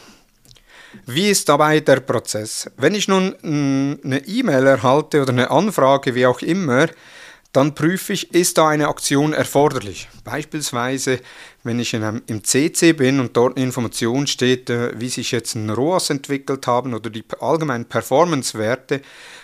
Wie 1.05 1.29
ist 1.29 1.49
dabei 1.49 1.79
der 1.79 1.99
Prozess? 1.99 2.69
Wenn 2.77 2.95
ich 2.95 3.07
nun 3.07 3.35
mm, 3.41 3.99
eine 4.03 4.25
E-Mail 4.25 4.65
erhalte 4.65 5.21
oder 5.21 5.31
eine 5.31 5.51
Anfrage, 5.51 6.15
wie 6.15 6.25
auch 6.25 6.41
immer, 6.41 6.87
dann 7.51 7.73
prüfe 7.73 8.13
ich, 8.13 8.33
ist 8.33 8.59
da 8.59 8.69
eine 8.69 8.87
Aktion 8.87 9.33
erforderlich. 9.33 10.07
Beispielsweise, 10.23 11.19
wenn 11.63 11.79
ich 11.79 11.95
einem, 11.95 12.21
im 12.27 12.43
CC 12.43 12.93
bin 12.93 13.19
und 13.19 13.35
dort 13.35 13.57
eine 13.57 13.65
Information 13.65 14.27
steht, 14.27 14.69
äh, 14.69 14.91
wie 14.99 15.09
sich 15.09 15.31
jetzt 15.31 15.55
ein 15.55 15.69
ROAS 15.69 16.11
entwickelt 16.11 16.67
haben 16.67 16.93
oder 16.93 17.09
die 17.09 17.23
allgemeinen 17.39 17.85
Performance-Werte, 17.85 19.01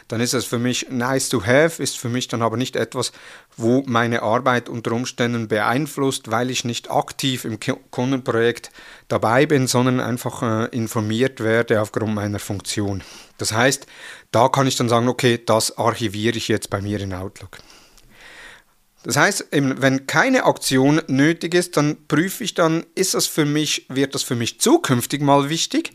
dann 0.07 0.21
ist 0.21 0.33
das 0.33 0.45
für 0.45 0.59
mich 0.59 0.88
nice 0.89 1.29
to 1.29 1.45
have, 1.45 1.81
ist 1.81 1.97
für 1.97 2.09
mich 2.09 2.27
dann 2.27 2.41
aber 2.41 2.57
nicht 2.57 2.75
etwas, 2.75 3.12
wo 3.57 3.83
meine 3.88 4.21
Arbeit 4.21 4.69
unter 4.69 4.91
Umständen 4.91 5.47
beeinflusst, 5.47 6.29
weil 6.29 6.51
ich 6.51 6.63
nicht 6.63 6.91
aktiv 6.91 7.45
im 7.45 7.59
Kundenprojekt 7.89 8.69
dabei 9.07 9.45
bin, 9.45 9.67
sondern 9.67 10.00
einfach 10.00 10.43
äh, 10.43 10.65
informiert 10.75 11.39
werde 11.39 11.81
aufgrund 11.81 12.13
meiner 12.13 12.39
Funktion. 12.39 13.03
Das 13.38 13.51
heißt, 13.51 13.88
da 14.31 14.50
kann 14.50 14.67
ich 14.67 14.75
dann 14.75 14.89
sagen, 14.89 15.07
okay, 15.07 15.41
das 15.43 15.77
archiviere 15.77 16.38
ich 16.38 16.47
jetzt 16.47 16.69
bei 16.69 16.81
mir 16.81 17.00
in 17.00 17.13
Outlook. 17.13 17.57
Das 19.05 19.17
heißt, 19.17 19.50
wenn 19.51 20.07
keine 20.07 20.45
Aktion 20.45 21.00
nötig 21.07 21.53
ist, 21.53 21.77
dann 21.77 22.07
prüfe 22.07 22.43
ich 22.43 22.55
dann, 22.55 22.88
ist 22.95 23.13
das 23.13 23.27
für 23.27 23.45
mich, 23.45 23.85
wird 23.88 24.15
das 24.15 24.24
für 24.24 24.35
mich 24.35 24.59
zukünftig 24.59 25.21
mal 25.21 25.50
wichtig? 25.50 25.91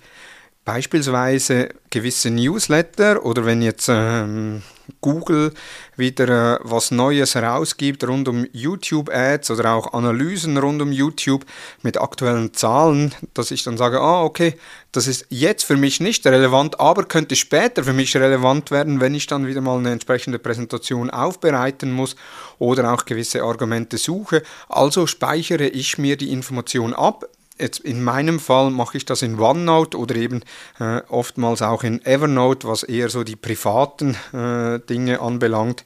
Beispielsweise 0.64 1.70
gewisse 1.88 2.30
Newsletter 2.30 3.24
oder 3.24 3.44
wenn 3.44 3.62
jetzt 3.62 3.88
ähm, 3.88 4.62
Google 5.00 5.52
wieder 5.96 6.56
äh, 6.56 6.58
was 6.62 6.90
Neues 6.90 7.34
herausgibt 7.34 8.06
rund 8.06 8.28
um 8.28 8.46
YouTube-Ads 8.52 9.50
oder 9.50 9.72
auch 9.72 9.92
Analysen 9.92 10.58
rund 10.58 10.82
um 10.82 10.92
YouTube 10.92 11.44
mit 11.82 12.00
aktuellen 12.00 12.52
Zahlen, 12.54 13.14
dass 13.34 13.50
ich 13.50 13.62
dann 13.62 13.78
sage, 13.78 14.00
ah, 14.00 14.22
okay, 14.22 14.54
das 14.92 15.06
ist 15.06 15.26
jetzt 15.30 15.64
für 15.64 15.76
mich 15.76 16.00
nicht 16.00 16.26
relevant, 16.26 16.80
aber 16.80 17.04
könnte 17.04 17.36
später 17.36 17.84
für 17.84 17.92
mich 17.92 18.16
relevant 18.16 18.70
werden, 18.70 19.00
wenn 19.00 19.14
ich 19.14 19.26
dann 19.26 19.46
wieder 19.46 19.60
mal 19.60 19.78
eine 19.78 19.92
entsprechende 19.92 20.38
Präsentation 20.38 21.10
aufbereiten 21.10 21.92
muss 21.92 22.16
oder 22.58 22.92
auch 22.92 23.04
gewisse 23.04 23.42
Argumente 23.42 23.98
suche. 23.98 24.42
Also 24.68 25.06
speichere 25.06 25.68
ich 25.68 25.98
mir 25.98 26.16
die 26.16 26.32
Information 26.32 26.92
ab, 26.92 27.24
Jetzt 27.60 27.80
in 27.80 28.02
meinem 28.02 28.40
Fall 28.40 28.70
mache 28.70 28.96
ich 28.96 29.04
das 29.04 29.20
in 29.20 29.38
OneNote 29.38 29.98
oder 29.98 30.16
eben 30.16 30.42
äh, 30.78 31.02
oftmals 31.08 31.60
auch 31.60 31.84
in 31.84 32.04
Evernote, 32.06 32.66
was 32.66 32.84
eher 32.84 33.10
so 33.10 33.22
die 33.22 33.36
privaten 33.36 34.16
äh, 34.32 34.80
Dinge 34.80 35.20
anbelangt, 35.20 35.84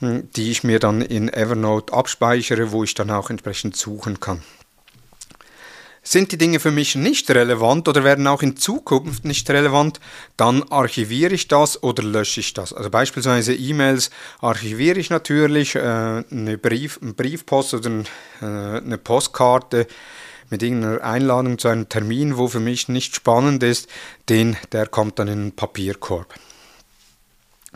hm, 0.00 0.28
die 0.34 0.50
ich 0.50 0.64
mir 0.64 0.80
dann 0.80 1.02
in 1.02 1.32
Evernote 1.32 1.92
abspeichere, 1.92 2.72
wo 2.72 2.82
ich 2.82 2.94
dann 2.94 3.12
auch 3.12 3.30
entsprechend 3.30 3.76
suchen 3.76 4.18
kann. 4.18 4.42
Sind 6.02 6.32
die 6.32 6.36
Dinge 6.36 6.58
für 6.60 6.72
mich 6.72 6.96
nicht 6.96 7.30
relevant 7.30 7.88
oder 7.88 8.02
werden 8.02 8.26
auch 8.26 8.42
in 8.42 8.56
Zukunft 8.56 9.24
nicht 9.24 9.48
relevant, 9.48 10.00
dann 10.36 10.64
archiviere 10.64 11.32
ich 11.32 11.48
das 11.48 11.82
oder 11.82 12.02
lösche 12.02 12.40
ich 12.40 12.52
das. 12.52 12.72
Also 12.72 12.90
beispielsweise 12.90 13.54
E-Mails 13.54 14.10
archiviere 14.40 14.98
ich 14.98 15.10
natürlich, 15.10 15.76
äh, 15.76 15.80
eine 15.80 16.58
Brief, 16.58 16.98
eine 17.00 17.14
Briefpost 17.14 17.74
oder 17.74 17.90
äh, 18.42 18.44
eine 18.44 18.98
Postkarte 18.98 19.86
mit 20.50 20.62
irgendeiner 20.62 21.02
Einladung 21.02 21.58
zu 21.58 21.68
einem 21.68 21.88
Termin, 21.88 22.36
wo 22.36 22.48
für 22.48 22.60
mich 22.60 22.88
nicht 22.88 23.14
spannend 23.14 23.62
ist, 23.62 23.88
den, 24.28 24.56
der 24.72 24.86
kommt 24.86 25.18
dann 25.18 25.28
in 25.28 25.38
den 25.38 25.52
Papierkorb. 25.52 26.34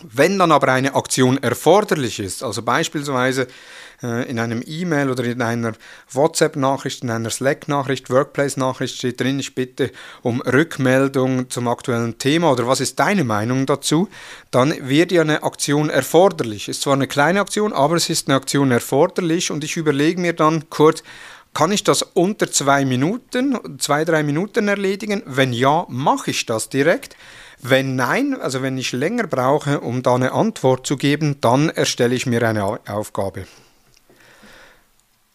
Wenn 0.03 0.39
dann 0.39 0.53
aber 0.53 0.69
eine 0.69 0.95
Aktion 0.95 1.43
erforderlich 1.43 2.21
ist, 2.21 2.45
also 2.45 2.63
beispielsweise 2.63 3.49
äh, 4.03 4.31
in 4.31 4.39
einem 4.39 4.63
E-Mail 4.65 5.11
oder 5.11 5.25
in 5.25 5.43
einer 5.43 5.73
WhatsApp-Nachricht, 6.13 7.03
in 7.03 7.11
einer 7.11 7.31
Slack-Nachricht, 7.31 8.11
Workplace-Nachricht 8.11 8.97
steht 8.97 9.21
drin, 9.21 9.41
ich 9.41 9.57
bitte 9.57 9.91
um 10.23 10.41
Rückmeldung 10.41 11.51
zum 11.51 11.67
aktuellen 11.67 12.19
Thema 12.19 12.53
oder 12.53 12.69
was 12.69 12.81
ist 12.81 13.01
deine 13.01 13.25
Meinung 13.25 13.67
dazu, 13.67 14.09
dann 14.53 14.89
wird 14.89 15.11
ja 15.11 15.23
eine 15.23 15.43
Aktion 15.43 15.91
erforderlich. 15.91 16.69
Ist 16.69 16.83
zwar 16.83 16.95
eine 16.95 17.09
kleine 17.09 17.41
Aktion, 17.41 17.73
aber 17.73 17.97
es 17.97 18.09
ist 18.09 18.29
eine 18.29 18.37
Aktion 18.37 18.71
erforderlich 18.71 19.51
und 19.51 19.65
ich 19.65 19.77
überlege 19.77 20.21
mir 20.21 20.33
dann 20.33 20.71
kurz, 20.71 21.03
kann 21.55 21.73
ich 21.73 21.85
das 21.85 22.03
unter 22.03 22.51
zwei 22.51 22.85
Minuten, 22.85 23.79
zwei, 23.79 24.05
drei 24.05 24.23
Minuten 24.23 24.69
erledigen? 24.69 25.23
Wenn 25.27 25.53
ja, 25.53 25.87
mache 25.89 26.31
ich 26.31 26.47
das 26.47 26.69
direkt. 26.69 27.17
Wenn 27.61 27.97
nein, 27.97 28.41
also 28.41 28.63
wenn 28.63 28.79
ich 28.79 28.93
länger 28.93 29.27
brauche, 29.27 29.81
um 29.81 30.03
da 30.03 30.15
eine 30.15 30.33
Antwort 30.33 30.87
zu 30.87 30.97
geben, 30.97 31.41
dann 31.41 31.71
erstelle 31.71 32.15
ich 32.15 32.27
mir 32.27 32.43
eine 32.49 32.65
Aufgabe. 32.89 33.47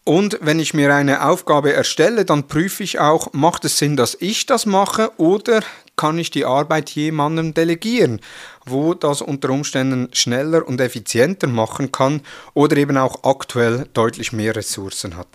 Und 0.05 0.37
wenn 0.41 0.59
ich 0.59 0.73
mir 0.73 0.93
eine 0.93 1.25
Aufgabe 1.25 1.71
erstelle, 1.71 2.25
dann 2.25 2.47
prüfe 2.47 2.83
ich 2.83 2.99
auch, 2.99 3.31
macht 3.31 3.63
es 3.63 3.77
Sinn, 3.77 3.95
dass 3.95 4.17
ich 4.19 4.45
das 4.45 4.65
mache 4.65 5.11
oder 5.17 5.61
kann 5.95 6.17
ich 6.17 6.29
die 6.29 6.43
Arbeit 6.43 6.89
jemandem 6.89 7.53
delegieren, 7.53 8.19
wo 8.65 8.93
das 8.93 9.21
unter 9.21 9.49
Umständen 9.49 10.09
schneller 10.13 10.67
und 10.67 10.81
effizienter 10.81 11.47
machen 11.47 11.91
kann 11.91 12.21
oder 12.53 12.75
eben 12.75 12.97
auch 12.97 13.23
aktuell 13.23 13.87
deutlich 13.93 14.33
mehr 14.33 14.55
Ressourcen 14.55 15.15
hat. 15.15 15.27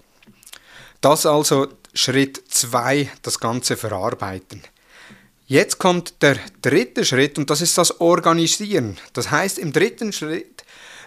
Das 1.01 1.27
also 1.27 1.69
Schritt 1.95 2.43
2 2.49 3.11
das 3.23 3.39
Ganze 3.39 3.77
verarbeiten. 3.77 4.63
Jetzt 5.47 5.79
kommt 5.79 6.23
der 6.23 6.37
dritte 6.61 7.05
Schritt 7.05 7.39
und 7.39 7.49
das 7.49 7.61
ist 7.61 7.79
das 7.79 8.01
Organisieren. 8.01 8.99
Das 9.13 9.31
heißt, 9.31 9.59
im 9.59 9.73
dritten 9.73 10.13
Schritt 10.13 10.58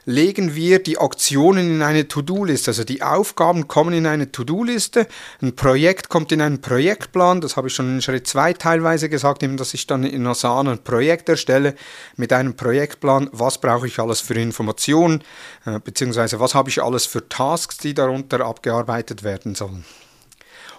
legen 0.06 0.56
wir 0.56 0.82
die 0.82 0.98
Aktionen 0.98 1.70
in 1.70 1.82
eine 1.82 2.08
To-Do-Liste. 2.08 2.72
Also 2.72 2.84
die 2.84 3.02
Aufgaben 3.02 3.68
kommen 3.68 3.94
in 3.94 4.06
eine 4.06 4.32
To-Do-Liste, 4.32 5.08
ein 5.42 5.56
Projekt 5.56 6.10
kommt 6.10 6.32
in 6.32 6.42
einen 6.42 6.62
Projektplan, 6.62 7.42
das 7.42 7.58
habe 7.58 7.68
ich 7.68 7.76
schon 7.76 7.96
in 7.96 8.02
Schritt 8.02 8.28
2 8.28 8.54
teilweise 8.54 9.10
gesagt, 9.10 9.44
eben, 9.44 9.58
dass 9.58 9.74
ich 9.74 9.88
dann 9.88 10.04
in 10.04 10.26
Asana 10.26 10.72
ein 10.72 10.84
Projekt 10.84 11.30
erstelle 11.30 11.76
mit 12.18 12.34
einem 12.34 12.56
Projektplan, 12.56 13.30
was 13.32 13.60
brauche 13.60 13.88
ich 13.88 14.00
alles 14.00 14.22
für 14.22 14.34
Informationen, 14.34 15.24
äh, 15.66 15.80
beziehungsweise 15.80 16.40
was 16.40 16.56
habe 16.56 16.70
ich 16.70 16.82
alles 16.82 17.06
für 17.06 17.28
Tasks, 17.28 17.78
die 17.78 17.94
darunter 17.94 18.46
abgearbeitet 18.46 19.24
werden 19.24 19.56
sollen. 19.56 19.86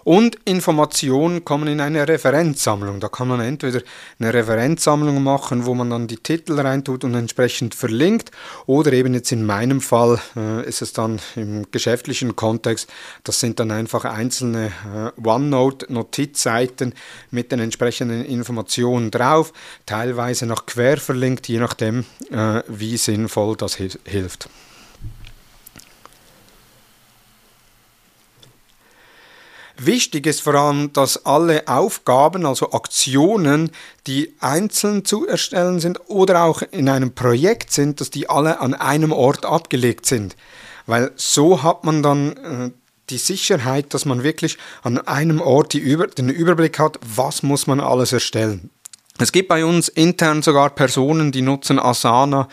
Und 0.04 0.36
Informationen 0.44 1.44
kommen 1.44 1.68
in 1.68 1.80
eine 1.80 2.06
Referenzsammlung. 2.08 3.00
Da 3.00 3.08
kann 3.08 3.28
man 3.28 3.40
entweder 3.40 3.80
eine 4.18 4.34
Referenzsammlung 4.34 5.22
machen, 5.22 5.66
wo 5.66 5.74
man 5.74 5.90
dann 5.90 6.06
die 6.06 6.16
Titel 6.16 6.58
reintut 6.58 7.04
und 7.04 7.14
entsprechend 7.14 7.74
verlinkt, 7.74 8.30
oder 8.66 8.92
eben 8.92 9.14
jetzt 9.14 9.32
in 9.32 9.44
meinem 9.44 9.80
Fall 9.80 10.20
äh, 10.36 10.66
ist 10.66 10.82
es 10.82 10.92
dann 10.92 11.20
im 11.36 11.70
geschäftlichen 11.70 12.36
Kontext, 12.36 12.90
das 13.24 13.40
sind 13.40 13.60
dann 13.60 13.70
einfach 13.70 14.04
einzelne 14.04 14.72
äh, 15.16 15.28
OneNote-Notizseiten 15.28 16.94
mit 17.30 17.52
den 17.52 17.60
entsprechenden 17.60 18.24
Informationen 18.24 19.10
drauf, 19.10 19.52
teilweise 19.86 20.46
noch 20.46 20.66
quer 20.66 20.96
verlinkt, 20.98 21.48
je 21.48 21.58
nachdem, 21.58 22.04
äh, 22.30 22.62
wie 22.68 22.96
sinnvoll 22.96 23.56
das 23.56 23.76
hilft. 23.76 24.48
Wichtig 29.84 30.26
ist 30.26 30.42
vor 30.42 30.54
allem, 30.54 30.92
dass 30.92 31.26
alle 31.26 31.66
Aufgaben, 31.66 32.46
also 32.46 32.70
Aktionen, 32.70 33.72
die 34.06 34.32
einzeln 34.38 35.04
zu 35.04 35.26
erstellen 35.26 35.80
sind 35.80 36.08
oder 36.08 36.44
auch 36.44 36.62
in 36.70 36.88
einem 36.88 37.14
Projekt 37.14 37.72
sind, 37.72 38.00
dass 38.00 38.10
die 38.10 38.30
alle 38.30 38.60
an 38.60 38.74
einem 38.74 39.10
Ort 39.10 39.44
abgelegt 39.44 40.06
sind. 40.06 40.36
Weil 40.86 41.10
so 41.16 41.64
hat 41.64 41.82
man 41.82 42.02
dann 42.02 42.36
äh, 42.36 42.70
die 43.10 43.18
Sicherheit, 43.18 43.92
dass 43.92 44.04
man 44.04 44.22
wirklich 44.22 44.56
an 44.82 44.98
einem 44.98 45.40
Ort 45.40 45.74
Über 45.74 46.06
den 46.06 46.28
Überblick 46.28 46.78
hat, 46.78 47.00
was 47.02 47.42
muss 47.42 47.66
man 47.66 47.80
alles 47.80 48.12
erstellen. 48.12 48.70
Es 49.18 49.32
gibt 49.32 49.48
bei 49.48 49.64
uns 49.64 49.88
intern 49.88 50.42
sogar 50.42 50.70
Personen, 50.70 51.32
die 51.32 51.42
nutzen 51.42 51.80
Asana 51.80 52.48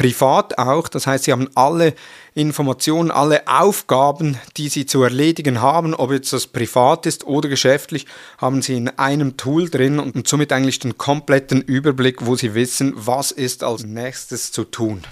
privat 0.00 0.56
auch. 0.56 0.88
Das 0.88 1.06
heißt, 1.06 1.24
sie 1.24 1.32
haben 1.32 1.50
alle 1.54 1.92
Informationen, 2.32 3.10
alle 3.10 3.46
Aufgaben, 3.46 4.38
die 4.56 4.70
sie 4.70 4.86
zu 4.86 5.02
erledigen 5.02 5.60
haben, 5.60 5.94
ob 5.94 6.10
jetzt 6.10 6.32
das 6.32 6.46
privat 6.46 7.04
ist 7.04 7.26
oder 7.26 7.50
geschäftlich, 7.50 8.06
haben 8.38 8.62
sie 8.62 8.78
in 8.78 8.88
einem 8.88 9.36
Tool 9.36 9.68
drin 9.68 9.98
und 9.98 10.26
somit 10.26 10.54
eigentlich 10.54 10.78
den 10.78 10.96
kompletten 10.96 11.60
Überblick, 11.60 12.24
wo 12.24 12.34
sie 12.34 12.54
wissen, 12.54 12.94
was 12.96 13.30
ist 13.30 13.62
als 13.62 13.84
nächstes 13.84 14.52
zu 14.52 14.64
tun. 14.64 15.02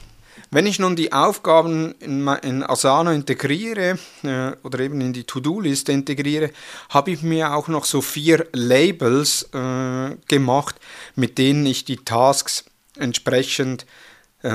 Wenn 0.50 0.64
ich 0.64 0.78
nun 0.78 0.96
die 0.96 1.12
Aufgaben 1.12 1.92
in, 2.00 2.26
Asana 2.62 3.12
integriere 3.12 3.98
äh, 4.22 4.52
oder 4.62 4.80
eben 4.80 5.02
in 5.02 5.12
die 5.12 5.24
To-Do-Liste 5.24 5.92
integriere, 5.92 6.50
habe 6.88 7.10
ich 7.10 7.20
mir 7.20 7.52
auch 7.54 7.68
noch 7.68 7.84
so 7.84 8.00
vier 8.00 8.46
Labels 8.54 9.50
äh, 9.52 10.16
gemacht, 10.28 10.76
mit 11.14 11.36
denen 11.36 11.66
ich 11.66 11.84
die 11.84 11.96
Tasks 11.96 12.64
entsprechend 12.96 13.84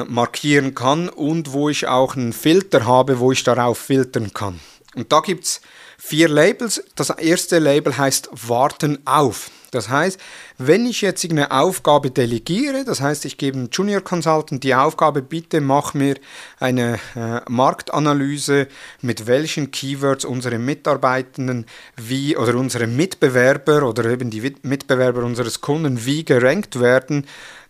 markieren 0.08 0.76
kann 0.76 1.10
und 1.10 1.52
wo 1.52 1.70
ich 1.70 1.88
auch 1.88 2.16
einen 2.16 2.34
Filter 2.34 2.86
habe, 2.86 3.20
wo 3.20 3.32
ich 3.32 3.44
darauf 3.44 3.78
filtern 3.78 4.34
kann. 4.34 4.60
Und 4.96 5.12
da 5.12 5.20
gibt 5.20 5.46
es 5.46 5.62
vier 5.98 6.30
Labels. 6.30 6.84
Das 6.96 7.10
erste 7.10 7.60
Label 7.60 7.98
heißt 7.98 8.30
Warten 8.32 9.00
auf. 9.06 9.50
Das 9.74 9.90
heißt, 9.90 10.20
wenn 10.60 10.86
ich 10.86 11.02
jetzt 11.02 11.28
eine 11.28 11.50
Aufgabe 11.50 12.12
delegiere, 12.12 12.86
das 12.86 13.02
heißt, 13.02 13.26
ich 13.26 13.40
gebe 13.40 13.58
einem 13.58 13.70
Junior 13.72 14.02
Consultant 14.02 14.64
die 14.64 14.76
Aufgabe, 14.76 15.24
bitte 15.24 15.62
mach 15.62 15.96
mir 15.96 16.16
eine 16.60 17.00
äh, 17.16 17.42
Marktanalyse, 17.50 18.68
mit 19.02 19.26
welchen 19.26 19.72
Keywords 19.72 20.26
unsere 20.26 20.60
Mitarbeitenden 20.60 21.66
wie 21.96 22.38
oder 22.38 22.56
unsere 22.56 22.86
Mitbewerber 22.86 23.82
oder 23.90 24.06
eben 24.06 24.30
die 24.30 24.54
Mitbewerber 24.62 25.24
unseres 25.24 25.60
Kunden 25.60 26.06
wie 26.06 26.24
gerankt 26.24 26.80
werden, 26.80 27.26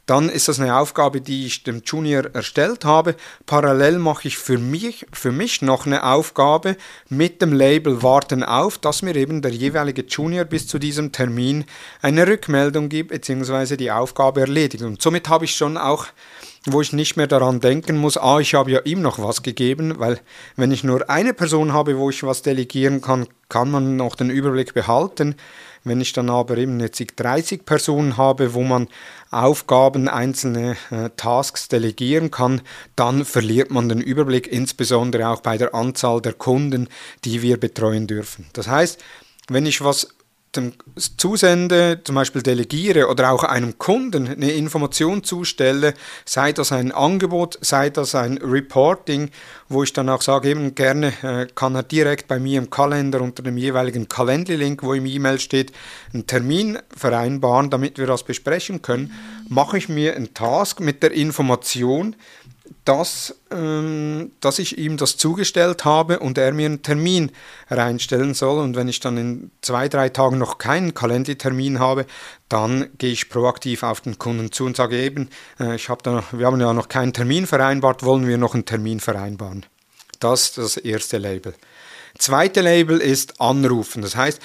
dann 0.06 0.30
ist 0.30 0.48
das 0.48 0.60
eine 0.60 0.76
Aufgabe, 0.78 1.22
die 1.22 1.46
ich 1.46 1.64
dem 1.64 1.82
Junior 1.86 2.26
erstellt 2.34 2.84
habe. 2.84 3.16
Parallel 3.46 4.00
mache 4.00 4.28
ich 4.28 4.38
für 4.38 4.58
mich, 4.58 5.06
für 5.14 5.32
mich 5.32 5.62
noch 5.62 5.86
eine 5.86 6.04
Aufgabe 6.04 6.76
mit 7.08 7.42
dem 7.42 7.54
Label 7.54 8.04
Warten 8.04 8.44
auf, 8.44 8.78
dass 8.78 9.02
mir 9.02 9.16
eben 9.16 9.42
der 9.42 9.52
jeweilige 9.52 10.04
Junior 10.04 10.44
bis 10.44 10.68
zu 10.68 10.78
diesem 10.78 11.12
Termin 11.12 11.64
eine 12.02 12.28
Rückmeldung 12.28 12.90
gibt 12.90 13.12
bzw. 13.12 13.78
die 13.78 13.92
Aufgabe 13.92 14.42
erledigt. 14.42 14.84
Und 14.84 15.02
somit 15.02 15.30
habe 15.30 15.46
ich 15.46 15.56
schon 15.56 15.78
auch 15.78 16.08
wo 16.66 16.82
ich 16.82 16.94
nicht 16.94 17.18
mehr 17.18 17.28
daran 17.28 17.60
denken 17.60 17.98
muss, 17.98 18.18
ah, 18.18 18.40
ich 18.40 18.54
habe 18.54 18.72
ja 18.72 18.80
ihm 18.86 19.02
noch 19.02 19.20
was 19.20 19.44
gegeben, 19.44 20.00
weil 20.00 20.20
wenn 20.56 20.72
ich 20.72 20.84
nur 20.84 21.10
eine 21.10 21.34
Person 21.34 21.74
habe, 21.74 21.98
wo 21.98 22.10
ich 22.10 22.24
was 22.24 22.42
delegieren 22.42 23.02
kann, 23.02 23.28
kann 23.50 23.70
man 23.70 23.98
noch 23.98 24.16
den 24.16 24.30
Überblick 24.30 24.74
behalten. 24.74 25.36
Wenn 25.84 26.02
ich 26.02 26.14
dann 26.14 26.30
aber 26.30 26.58
eben 26.58 26.80
jetzt 26.80 27.04
30 27.16 27.66
Personen 27.66 28.18
habe, 28.18 28.54
wo 28.54 28.64
man 28.64 28.88
Aufgaben, 29.32 30.08
einzelne 30.08 30.78
äh, 30.92 31.10
Tasks 31.18 31.68
delegieren 31.68 32.32
kann, 32.32 32.62
dann 32.96 33.26
verliert 33.26 33.72
man 33.72 33.90
den 33.90 34.00
Überblick, 34.00 34.48
insbesondere 34.48 35.28
auch 35.28 35.42
bei 35.42 35.58
der 35.58 35.76
Anzahl 35.76 36.22
der 36.22 36.34
Kunden, 36.34 36.88
die 37.26 37.42
wir 37.42 37.60
betreuen 37.60 38.08
dürfen. 38.08 38.46
Das 38.54 38.68
heißt, 38.68 39.04
wenn 39.50 39.66
ich 39.66 39.84
was 39.84 40.08
dem 40.56 40.74
zusende, 41.18 42.02
zum 42.04 42.16
Beispiel 42.16 42.42
delegiere 42.42 43.08
oder 43.08 43.32
auch 43.32 43.44
einem 43.44 43.78
Kunden 43.78 44.28
eine 44.28 44.52
Information 44.52 45.24
zustelle, 45.24 45.94
sei 46.26 46.52
das 46.52 46.72
ein 46.72 46.92
Angebot, 46.92 47.58
sei 47.62 47.90
das 47.90 48.16
ein 48.16 48.38
Reporting, 48.38 49.30
wo 49.70 49.84
ich 49.84 49.94
dann 49.94 50.10
auch 50.10 50.22
sage, 50.22 50.50
eben 50.50 50.76
gerne 50.76 51.14
äh, 51.24 51.48
kann 51.54 51.76
er 51.76 51.84
direkt 51.84 52.28
bei 52.28 52.40
mir 52.40 52.60
im 52.60 52.70
Kalender 52.70 53.22
unter 53.22 53.44
dem 53.44 53.58
jeweiligen 53.58 54.08
Calendly-Link, 54.08 54.84
wo 54.84 54.94
im 54.94 55.06
E-Mail 55.06 55.40
steht, 55.40 55.72
einen 56.14 56.28
Termin 56.28 56.80
vereinbaren, 56.96 57.70
damit 57.70 57.98
wir 57.98 58.08
das 58.08 58.24
besprechen 58.24 58.82
können, 58.82 59.14
mache 59.50 59.78
ich 59.78 59.90
mir 59.90 60.16
einen 60.16 60.34
Task 60.34 60.80
mit 60.80 61.04
der 61.04 61.12
Information, 61.12 62.16
dass, 62.86 63.36
ähm, 63.52 64.32
dass 64.42 64.60
ich 64.60 64.78
ihm 64.78 64.98
das 64.98 65.18
zugestellt 65.18 65.86
habe 65.86 66.20
und 66.20 66.38
er 66.38 66.52
mir 66.54 66.66
einen 66.66 66.82
Termin 66.82 67.32
reinstellen 67.70 68.34
soll. 68.34 68.62
Und 68.62 68.76
wenn 68.76 68.88
ich 68.88 69.00
dann 69.00 69.18
in 69.18 69.52
zwei, 69.62 69.88
drei 69.88 70.10
Tagen 70.10 70.38
noch 70.38 70.58
keinen 70.58 70.94
Kalendertermin 70.94 71.80
habe, 71.80 72.06
dann 72.50 72.90
gehe 72.98 73.12
ich 73.12 73.30
proaktiv 73.30 73.84
auf 73.84 74.02
den 74.02 74.20
Kunden 74.20 74.52
zu 74.52 74.66
und 74.66 74.76
sage 74.76 75.02
eben, 75.02 75.30
äh, 75.60 75.76
ich 75.76 75.90
hab 75.90 76.04
da, 76.04 76.24
wir 76.32 76.46
haben 76.46 76.60
ja 76.60 76.74
noch 76.74 76.90
keinen 76.90 77.14
Termin 77.14 77.48
vereinbart, 77.48 78.04
wollen 78.04 78.28
wir 78.28 78.38
noch 78.38 78.54
einen 78.54 78.66
Termin 78.66 79.00
vereinbaren. 79.00 79.66
Das 80.20 80.44
ist 80.44 80.58
das 80.58 80.78
erste 80.78 81.18
Label. 81.18 81.54
Zweite 82.18 82.62
Label 82.62 83.00
ist 83.00 83.42
Anrufen. 83.42 84.02
Das 84.04 84.16
heißt, 84.16 84.40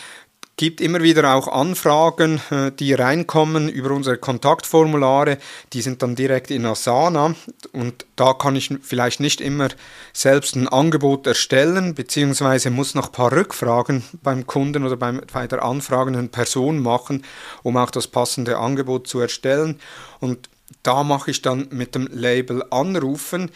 gibt 0.59 0.81
immer 0.81 1.01
wieder 1.03 1.35
auch 1.35 1.49
Anfragen, 1.49 2.43
äh, 2.51 2.73
die 2.73 2.93
reinkommen 2.93 3.71
über 3.71 3.93
unsere 3.93 4.19
Kontaktformulare. 4.19 5.39
Die 5.73 5.81
sind 5.81 6.03
dann 6.03 6.17
direkt 6.17 6.51
in 6.51 6.67
Asana 6.67 7.35
und 7.73 8.05
da 8.17 8.35
kann 8.35 8.57
ich 8.57 8.75
vielleicht 8.83 9.21
nicht 9.21 9.41
immer 9.41 9.69
selbst 10.13 10.57
ein 10.57 10.69
Angebot 10.69 11.27
erstellen, 11.27 11.95
beziehungsweise 11.95 12.71
muss 12.71 12.95
noch 12.95 13.07
ein 13.07 13.13
paar 13.13 13.33
Rückfragen 13.33 14.03
beim 14.23 14.47
Kunden 14.47 14.85
oder 14.85 14.97
beim, 14.97 15.23
bei 15.33 15.47
der 15.47 15.63
anfragenden 15.63 16.29
Person 16.29 16.81
machen, 16.81 17.25
um 17.63 17.77
auch 17.77 17.91
das 17.91 18.09
passende 18.09 18.59
Angebot 18.59 19.07
zu 19.07 19.21
erstellen. 19.21 19.81
Und 20.19 20.51
da 20.83 21.05
mache 21.05 21.31
ich 21.31 21.41
dann 21.41 21.69
mit 21.71 21.95
dem 21.95 22.09
Label 22.09 22.65
Anrufen 22.71 23.51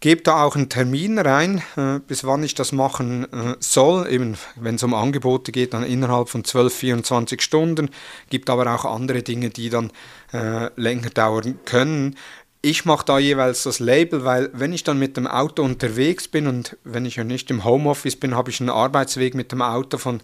gebe 0.00 0.22
da 0.22 0.42
auch 0.42 0.56
einen 0.56 0.68
Termin 0.68 1.18
rein, 1.18 1.62
äh, 1.76 2.00
bis 2.00 2.24
wann 2.24 2.42
ich 2.42 2.54
das 2.54 2.72
machen 2.72 3.24
äh, 3.32 3.56
soll. 3.60 4.08
Eben, 4.10 4.36
wenn 4.56 4.76
es 4.76 4.82
um 4.82 4.94
Angebote 4.94 5.52
geht, 5.52 5.74
dann 5.74 5.84
innerhalb 5.84 6.28
von 6.28 6.44
12, 6.44 6.74
24 6.74 7.40
Stunden. 7.42 7.90
Gibt 8.30 8.50
aber 8.50 8.72
auch 8.74 8.84
andere 8.84 9.22
Dinge, 9.22 9.50
die 9.50 9.70
dann 9.70 9.90
äh, 10.32 10.70
länger 10.76 11.10
dauern 11.10 11.58
können. 11.64 12.16
Ich 12.62 12.84
mache 12.84 13.04
da 13.04 13.18
jeweils 13.18 13.62
das 13.62 13.78
Label, 13.78 14.24
weil 14.24 14.50
wenn 14.52 14.72
ich 14.72 14.82
dann 14.82 14.98
mit 14.98 15.16
dem 15.16 15.26
Auto 15.26 15.62
unterwegs 15.62 16.26
bin 16.26 16.46
und 16.46 16.76
wenn 16.84 17.06
ich 17.06 17.16
ja 17.16 17.24
nicht 17.24 17.50
im 17.50 17.64
Homeoffice 17.64 18.16
bin, 18.16 18.34
habe 18.34 18.50
ich 18.50 18.60
einen 18.60 18.70
Arbeitsweg 18.70 19.34
mit 19.34 19.52
dem 19.52 19.62
Auto 19.62 19.98
von 19.98 20.20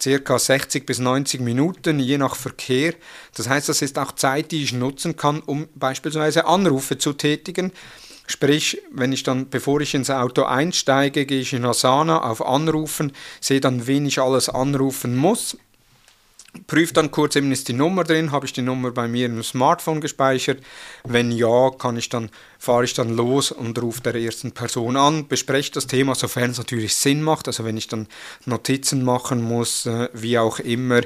circa 0.00 0.38
60 0.38 0.86
bis 0.86 0.98
90 0.98 1.40
Minuten, 1.40 1.98
je 1.98 2.18
nach 2.18 2.36
Verkehr. 2.36 2.94
Das 3.34 3.48
heißt, 3.48 3.68
das 3.68 3.82
ist 3.82 3.98
auch 3.98 4.12
Zeit, 4.12 4.52
die 4.52 4.62
ich 4.62 4.72
nutzen 4.72 5.16
kann, 5.16 5.40
um 5.40 5.68
beispielsweise 5.74 6.46
Anrufe 6.46 6.98
zu 6.98 7.14
tätigen. 7.14 7.72
Sprich, 8.30 8.82
wenn 8.92 9.10
ich 9.10 9.22
dann, 9.22 9.48
bevor 9.48 9.80
ich 9.80 9.94
ins 9.94 10.10
Auto 10.10 10.42
einsteige, 10.42 11.24
gehe 11.24 11.40
ich 11.40 11.54
in 11.54 11.64
Asana 11.64 12.22
auf 12.22 12.44
Anrufen, 12.44 13.12
sehe 13.40 13.58
dann, 13.58 13.86
wen 13.86 14.04
ich 14.04 14.20
alles 14.20 14.50
anrufen 14.50 15.16
muss. 15.16 15.56
prüfe 16.66 16.92
dann 16.92 17.10
kurz, 17.10 17.36
eben 17.36 17.50
ist 17.52 17.68
die 17.68 17.72
Nummer 17.72 18.04
drin, 18.04 18.30
habe 18.30 18.44
ich 18.44 18.52
die 18.52 18.60
Nummer 18.60 18.90
bei 18.90 19.08
mir 19.08 19.24
im 19.26 19.42
Smartphone 19.42 20.02
gespeichert. 20.02 20.62
Wenn 21.04 21.32
ja, 21.32 21.70
kann 21.70 21.96
ich 21.96 22.10
dann, 22.10 22.28
fahre 22.58 22.84
ich 22.84 22.92
dann 22.92 23.16
los 23.16 23.50
und 23.50 23.80
rufe 23.80 24.02
der 24.02 24.16
ersten 24.16 24.52
Person 24.52 24.98
an, 24.98 25.26
bespreche 25.26 25.72
das 25.72 25.86
Thema, 25.86 26.14
sofern 26.14 26.50
es 26.50 26.58
natürlich 26.58 26.94
Sinn 26.96 27.22
macht. 27.22 27.46
Also 27.46 27.64
wenn 27.64 27.78
ich 27.78 27.88
dann 27.88 28.08
Notizen 28.44 29.04
machen 29.04 29.40
muss, 29.40 29.86
äh, 29.86 30.10
wie 30.12 30.38
auch 30.38 30.58
immer, 30.58 31.00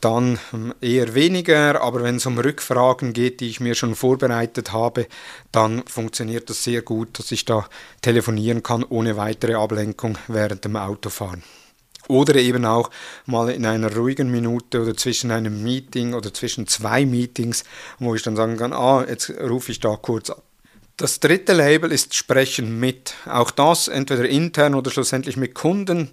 dann 0.00 0.38
ähm, 0.52 0.74
eher 0.80 1.14
weniger. 1.14 1.82
Aber 1.82 2.02
wenn 2.02 2.16
es 2.16 2.26
um 2.26 2.38
Rückfragen 2.38 3.12
geht, 3.12 3.40
die 3.40 3.48
ich 3.48 3.60
mir 3.60 3.74
schon 3.74 3.94
vorbereitet 3.94 4.72
habe, 4.72 5.06
dann 5.50 5.82
funktioniert 5.86 6.48
das 6.48 6.64
sehr 6.64 6.82
gut, 6.82 7.18
dass 7.18 7.32
ich 7.32 7.44
da 7.44 7.68
telefonieren 8.00 8.62
kann 8.62 8.84
ohne 8.84 9.16
weitere 9.16 9.54
Ablenkung 9.54 10.16
während 10.28 10.64
dem 10.64 10.76
Autofahren. 10.76 11.42
Oder 12.08 12.34
eben 12.36 12.64
auch 12.64 12.90
mal 13.26 13.50
in 13.50 13.64
einer 13.64 13.94
ruhigen 13.94 14.30
Minute 14.30 14.82
oder 14.82 14.96
zwischen 14.96 15.30
einem 15.30 15.62
Meeting 15.62 16.14
oder 16.14 16.34
zwischen 16.34 16.66
zwei 16.66 17.06
Meetings, 17.06 17.64
wo 17.98 18.14
ich 18.14 18.22
dann 18.22 18.36
sagen 18.36 18.56
kann, 18.56 18.72
ah, 18.72 19.04
jetzt 19.08 19.30
rufe 19.30 19.70
ich 19.70 19.80
da 19.80 19.96
kurz 19.96 20.30
ab. 20.30 20.42
Das 20.96 21.20
dritte 21.20 21.52
Label 21.52 21.90
ist 21.90 22.14
Sprechen 22.14 22.78
mit. 22.78 23.14
Auch 23.26 23.50
das 23.50 23.88
entweder 23.88 24.28
intern 24.28 24.74
oder 24.74 24.90
schlussendlich 24.90 25.36
mit 25.36 25.54
Kunden 25.54 26.10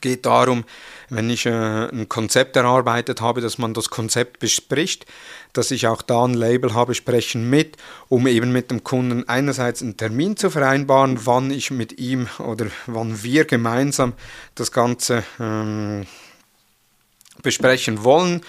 geht 0.00 0.26
darum, 0.26 0.64
wenn 1.08 1.30
ich 1.30 1.46
äh, 1.46 1.50
ein 1.50 2.08
Konzept 2.08 2.56
erarbeitet 2.56 3.20
habe, 3.20 3.40
dass 3.40 3.58
man 3.58 3.74
das 3.74 3.90
Konzept 3.90 4.38
bespricht, 4.38 5.06
dass 5.52 5.70
ich 5.70 5.86
auch 5.86 6.02
da 6.02 6.24
ein 6.24 6.34
Label 6.34 6.74
habe, 6.74 6.94
sprechen 6.94 7.48
mit, 7.48 7.76
um 8.08 8.26
eben 8.26 8.52
mit 8.52 8.70
dem 8.70 8.84
Kunden 8.84 9.28
einerseits 9.28 9.82
einen 9.82 9.96
Termin 9.96 10.36
zu 10.36 10.50
vereinbaren, 10.50 11.26
wann 11.26 11.50
ich 11.50 11.70
mit 11.70 11.98
ihm 11.98 12.28
oder 12.38 12.66
wann 12.86 13.22
wir 13.22 13.44
gemeinsam 13.44 14.14
das 14.54 14.72
Ganze 14.72 15.24
ähm, 15.40 16.06
besprechen 17.42 18.04
wollen 18.04 18.42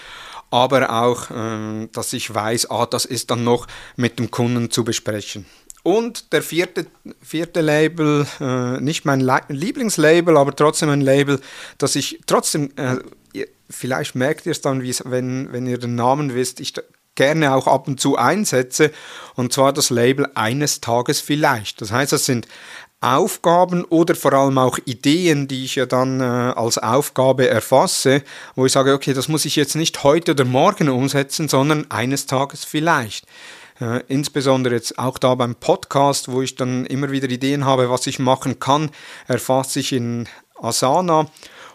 aber 0.49 0.89
auch, 0.89 1.29
ähm, 1.33 1.89
dass 1.91 2.13
ich 2.13 2.33
weiß, 2.33 2.71
ah, 2.71 2.85
das 2.85 3.05
ist 3.05 3.31
dann 3.31 3.43
noch 3.43 3.67
mit 3.95 4.19
dem 4.19 4.31
Kunden 4.31 4.71
zu 4.71 4.83
besprechen. 4.83 5.45
Und 5.87 6.33
der 6.33 6.41
vierte, 6.41 6.85
vierte 7.21 7.61
Label, 7.61 8.27
äh, 8.41 8.77
nicht 8.81 9.05
mein 9.05 9.21
Lieblingslabel, 9.47 10.35
aber 10.35 10.53
trotzdem 10.53 10.89
ein 10.89 10.99
Label, 10.99 11.39
das 11.77 11.95
ich 11.95 12.19
trotzdem, 12.25 12.71
äh, 12.75 12.97
vielleicht 13.69 14.13
merkt 14.13 14.45
ihr 14.45 14.51
es 14.51 14.59
dann, 14.59 14.83
wenn, 14.83 15.53
wenn 15.53 15.65
ihr 15.65 15.77
den 15.77 15.95
Namen 15.95 16.35
wisst, 16.35 16.59
ich 16.59 16.73
gerne 17.15 17.55
auch 17.55 17.67
ab 17.67 17.87
und 17.87 18.01
zu 18.01 18.17
einsetze, 18.17 18.91
und 19.35 19.53
zwar 19.53 19.71
das 19.71 19.89
Label 19.89 20.27
eines 20.35 20.81
Tages 20.81 21.21
vielleicht. 21.21 21.79
Das 21.79 21.93
heißt, 21.93 22.11
das 22.11 22.25
sind 22.25 22.49
Aufgaben 22.99 23.85
oder 23.85 24.15
vor 24.15 24.33
allem 24.33 24.57
auch 24.57 24.79
Ideen, 24.83 25.47
die 25.47 25.63
ich 25.63 25.75
ja 25.75 25.85
dann 25.85 26.19
äh, 26.19 26.23
als 26.23 26.77
Aufgabe 26.77 27.47
erfasse, 27.47 28.23
wo 28.55 28.65
ich 28.65 28.73
sage, 28.73 28.91
okay, 28.91 29.13
das 29.13 29.29
muss 29.29 29.45
ich 29.45 29.55
jetzt 29.55 29.77
nicht 29.77 30.03
heute 30.03 30.31
oder 30.31 30.43
morgen 30.43 30.89
umsetzen, 30.89 31.47
sondern 31.47 31.89
eines 31.89 32.25
Tages 32.25 32.65
vielleicht. 32.65 33.25
Äh, 33.79 34.01
insbesondere 34.07 34.75
jetzt 34.75 34.97
auch 34.97 35.17
da 35.17 35.35
beim 35.35 35.55
Podcast, 35.55 36.31
wo 36.31 36.41
ich 36.41 36.55
dann 36.55 36.85
immer 36.85 37.11
wieder 37.11 37.29
Ideen 37.29 37.65
habe, 37.65 37.89
was 37.89 38.07
ich 38.07 38.19
machen 38.19 38.59
kann, 38.59 38.89
erfasse 39.27 39.79
ich 39.79 39.93
in 39.93 40.27
Asana 40.59 41.27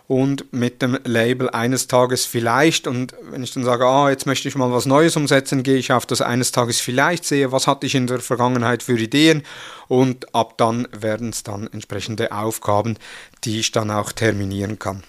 und 0.09 0.53
mit 0.53 0.83
dem 0.83 0.99
Label 1.05 1.49
eines 1.51 1.87
Tages 1.87 2.25
vielleicht. 2.25 2.87
Und 2.87 3.15
wenn 3.31 3.43
ich 3.43 3.53
dann 3.53 3.65
sage, 3.65 3.87
ah, 3.87 4.11
jetzt 4.11 4.27
möchte 4.27 4.49
ich 4.49 4.57
mal 4.57 4.73
was 4.73 4.85
Neues 4.85 5.17
umsetzen, 5.17 5.63
gehe 5.63 5.77
ich 5.77 5.93
auf 5.93 6.05
das 6.05 6.21
eines 6.21 6.53
Tages 6.53 6.81
vielleicht, 6.81 7.25
sehe, 7.25 7.53
was 7.53 7.67
hatte 7.67 7.87
ich 7.87 7.95
in 7.95 8.07
der 8.07 8.21
Vergangenheit 8.21 8.83
für 8.83 8.99
Ideen 8.99 9.43
und 9.89 10.35
ab 10.35 10.59
dann 10.59 10.89
werden 10.93 11.31
es 11.31 11.45
dann 11.45 11.69
entsprechende 11.69 12.33
Aufgaben, 12.33 12.99
die 13.45 13.61
ich 13.61 13.73
dann 13.73 13.91
auch 13.91 14.13
terminieren 14.13 14.79
kann. 14.79 15.03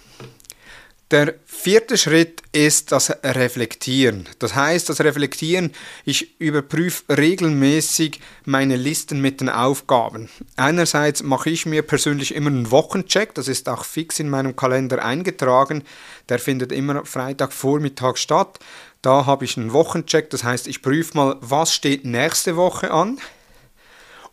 Der 1.13 1.35
vierte 1.45 1.95
Schritt 1.95 2.41
ist 2.53 2.91
das 2.91 3.11
Reflektieren. 3.23 4.27
Das 4.39 4.55
heißt, 4.55 4.89
das 4.89 4.99
Reflektieren, 4.99 5.71
ich 6.05 6.39
überprüfe 6.39 7.03
regelmäßig 7.15 8.19
meine 8.45 8.77
Listen 8.77 9.21
mit 9.21 9.39
den 9.39 9.49
Aufgaben. 9.49 10.27
Einerseits 10.55 11.21
mache 11.21 11.51
ich 11.51 11.67
mir 11.67 11.83
persönlich 11.83 12.33
immer 12.33 12.49
einen 12.49 12.71
Wochencheck, 12.71 13.35
das 13.35 13.47
ist 13.47 13.69
auch 13.69 13.85
fix 13.85 14.19
in 14.19 14.27
meinem 14.27 14.55
Kalender 14.55 15.05
eingetragen. 15.05 15.83
Der 16.29 16.39
findet 16.39 16.71
immer 16.71 17.05
Freitagvormittag 17.05 18.17
statt. 18.17 18.57
Da 19.03 19.27
habe 19.27 19.45
ich 19.45 19.55
einen 19.55 19.71
Wochencheck, 19.71 20.31
das 20.31 20.43
heißt, 20.43 20.65
ich 20.65 20.81
prüfe 20.81 21.15
mal, 21.15 21.37
was 21.41 21.75
steht 21.75 22.05
nächste 22.05 22.55
Woche 22.55 22.89
an. 22.89 23.19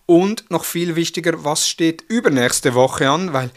Und 0.06 0.50
noch 0.50 0.64
viel 0.64 0.96
wichtiger, 0.96 1.44
was 1.44 1.68
steht 1.68 2.04
übernächste 2.08 2.72
Woche 2.72 3.10
an, 3.10 3.34
weil 3.34 3.50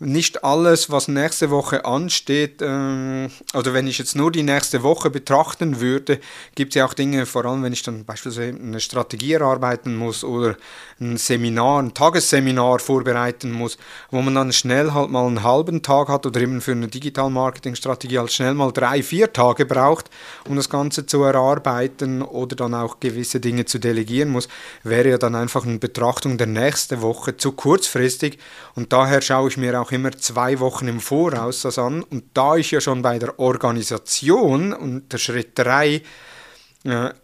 nicht 0.00 0.44
alles, 0.44 0.90
was 0.90 1.08
nächste 1.08 1.50
Woche 1.50 1.84
ansteht, 1.84 2.62
ähm, 2.62 3.30
oder 3.52 3.74
wenn 3.74 3.88
ich 3.88 3.98
jetzt 3.98 4.14
nur 4.14 4.30
die 4.30 4.44
nächste 4.44 4.84
Woche 4.84 5.10
betrachten 5.10 5.80
würde, 5.80 6.20
gibt 6.54 6.72
es 6.72 6.76
ja 6.76 6.86
auch 6.86 6.94
Dinge, 6.94 7.26
vor 7.26 7.44
allem 7.44 7.64
wenn 7.64 7.72
ich 7.72 7.82
dann 7.82 8.04
beispielsweise 8.04 8.56
eine 8.56 8.78
Strategie 8.78 9.32
erarbeiten 9.32 9.96
muss 9.96 10.22
oder 10.22 10.56
ein 11.00 11.16
Seminar, 11.16 11.82
ein 11.82 11.94
Tagesseminar 11.94 12.78
vorbereiten 12.78 13.50
muss, 13.50 13.76
wo 14.10 14.22
man 14.22 14.36
dann 14.36 14.52
schnell 14.52 14.92
halt 14.92 15.10
mal 15.10 15.26
einen 15.26 15.42
halben 15.42 15.82
Tag 15.82 16.08
hat 16.08 16.26
oder 16.26 16.40
eben 16.40 16.60
für 16.60 16.72
eine 16.72 16.86
Digital-Marketing-Strategie 16.86 18.18
halt 18.18 18.32
schnell 18.32 18.54
mal 18.54 18.72
drei, 18.72 19.02
vier 19.02 19.32
Tage 19.32 19.66
braucht, 19.66 20.10
um 20.48 20.54
das 20.54 20.70
Ganze 20.70 21.06
zu 21.06 21.24
erarbeiten 21.24 22.22
oder 22.22 22.54
dann 22.54 22.74
auch 22.74 23.00
gewisse 23.00 23.40
Dinge 23.40 23.64
zu 23.64 23.80
delegieren 23.80 24.30
muss, 24.30 24.48
wäre 24.84 25.10
ja 25.10 25.18
dann 25.18 25.34
einfach 25.34 25.66
eine 25.66 25.78
Betrachtung 25.78 26.38
der 26.38 26.46
nächste 26.46 27.02
Woche 27.02 27.36
zu 27.36 27.52
kurzfristig. 27.52 28.38
Und 28.76 28.92
daher 28.92 29.20
schaue 29.22 29.48
ich 29.48 29.56
mir 29.56 29.80
auch 29.80 29.87
auch 29.88 29.92
immer 29.92 30.12
zwei 30.12 30.60
Wochen 30.60 30.86
im 30.86 31.00
Voraus 31.00 31.62
das 31.62 31.78
an. 31.78 32.02
Und 32.02 32.24
da 32.34 32.56
ich 32.56 32.70
ja 32.70 32.80
schon 32.80 33.02
bei 33.02 33.18
der 33.18 33.38
Organisation 33.38 34.72
und 34.72 35.12
der 35.12 35.18
Schritt 35.18 35.52
3 35.58 35.94
äh, 35.94 36.02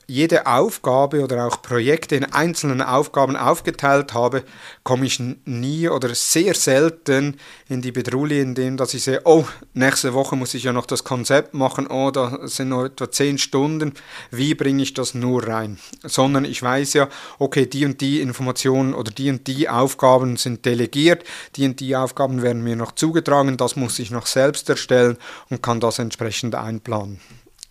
jede 0.06 0.46
Aufgabe 0.46 1.22
oder 1.22 1.46
auch 1.46 1.62
Projekte 1.62 2.16
in 2.16 2.24
einzelnen 2.24 2.82
Aufgaben 2.82 3.36
aufgeteilt 3.36 4.12
habe, 4.12 4.44
komme 4.82 5.06
ich 5.06 5.20
nie 5.20 5.88
oder 5.88 6.14
sehr 6.14 6.54
selten 6.54 7.36
in 7.68 7.80
die 7.80 7.92
Bedrulle, 7.92 8.40
indem 8.40 8.76
dass 8.76 8.94
ich 8.94 9.04
sehe, 9.04 9.22
oh, 9.24 9.44
nächste 9.72 10.12
Woche 10.12 10.36
muss 10.36 10.54
ich 10.54 10.64
ja 10.64 10.72
noch 10.72 10.86
das 10.86 11.04
Konzept 11.04 11.54
machen, 11.54 11.86
oh, 11.86 12.10
da 12.10 12.46
sind 12.46 12.68
noch 12.68 12.84
etwa 12.84 13.10
zehn 13.10 13.38
Stunden, 13.38 13.94
wie 14.30 14.54
bringe 14.54 14.82
ich 14.82 14.94
das 14.94 15.14
nur 15.14 15.46
rein? 15.46 15.78
Sondern 16.02 16.44
ich 16.44 16.62
weiß 16.62 16.92
ja, 16.94 17.08
okay, 17.38 17.66
die 17.66 17.86
und 17.86 18.00
die 18.00 18.20
Informationen 18.20 18.92
oder 18.92 19.10
die 19.10 19.30
und 19.30 19.46
die 19.46 19.68
Aufgaben 19.68 20.36
sind 20.36 20.64
delegiert, 20.64 21.24
die 21.56 21.66
und 21.66 21.80
die 21.80 21.96
Aufgaben 21.96 22.42
werden 22.42 22.62
mir 22.62 22.76
noch 22.76 22.92
zugetragen, 22.92 23.56
das 23.56 23.76
muss 23.76 23.98
ich 23.98 24.10
noch 24.10 24.26
selbst 24.26 24.68
erstellen 24.68 25.16
und 25.48 25.62
kann 25.62 25.80
das 25.80 25.98
entsprechend 25.98 26.54
einplanen. 26.54 27.20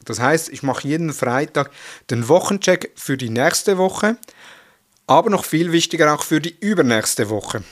Das 0.05 0.19
heißt, 0.19 0.49
ich 0.49 0.63
mache 0.63 0.87
jeden 0.87 1.13
Freitag 1.13 1.71
den 2.09 2.27
Wochencheck 2.27 2.91
für 2.95 3.17
die 3.17 3.29
nächste 3.29 3.77
Woche, 3.77 4.17
aber 5.07 5.29
noch 5.29 5.45
viel 5.45 5.71
wichtiger 5.71 6.13
auch 6.13 6.23
für 6.23 6.41
die 6.41 6.55
übernächste 6.59 7.29
Woche. 7.29 7.63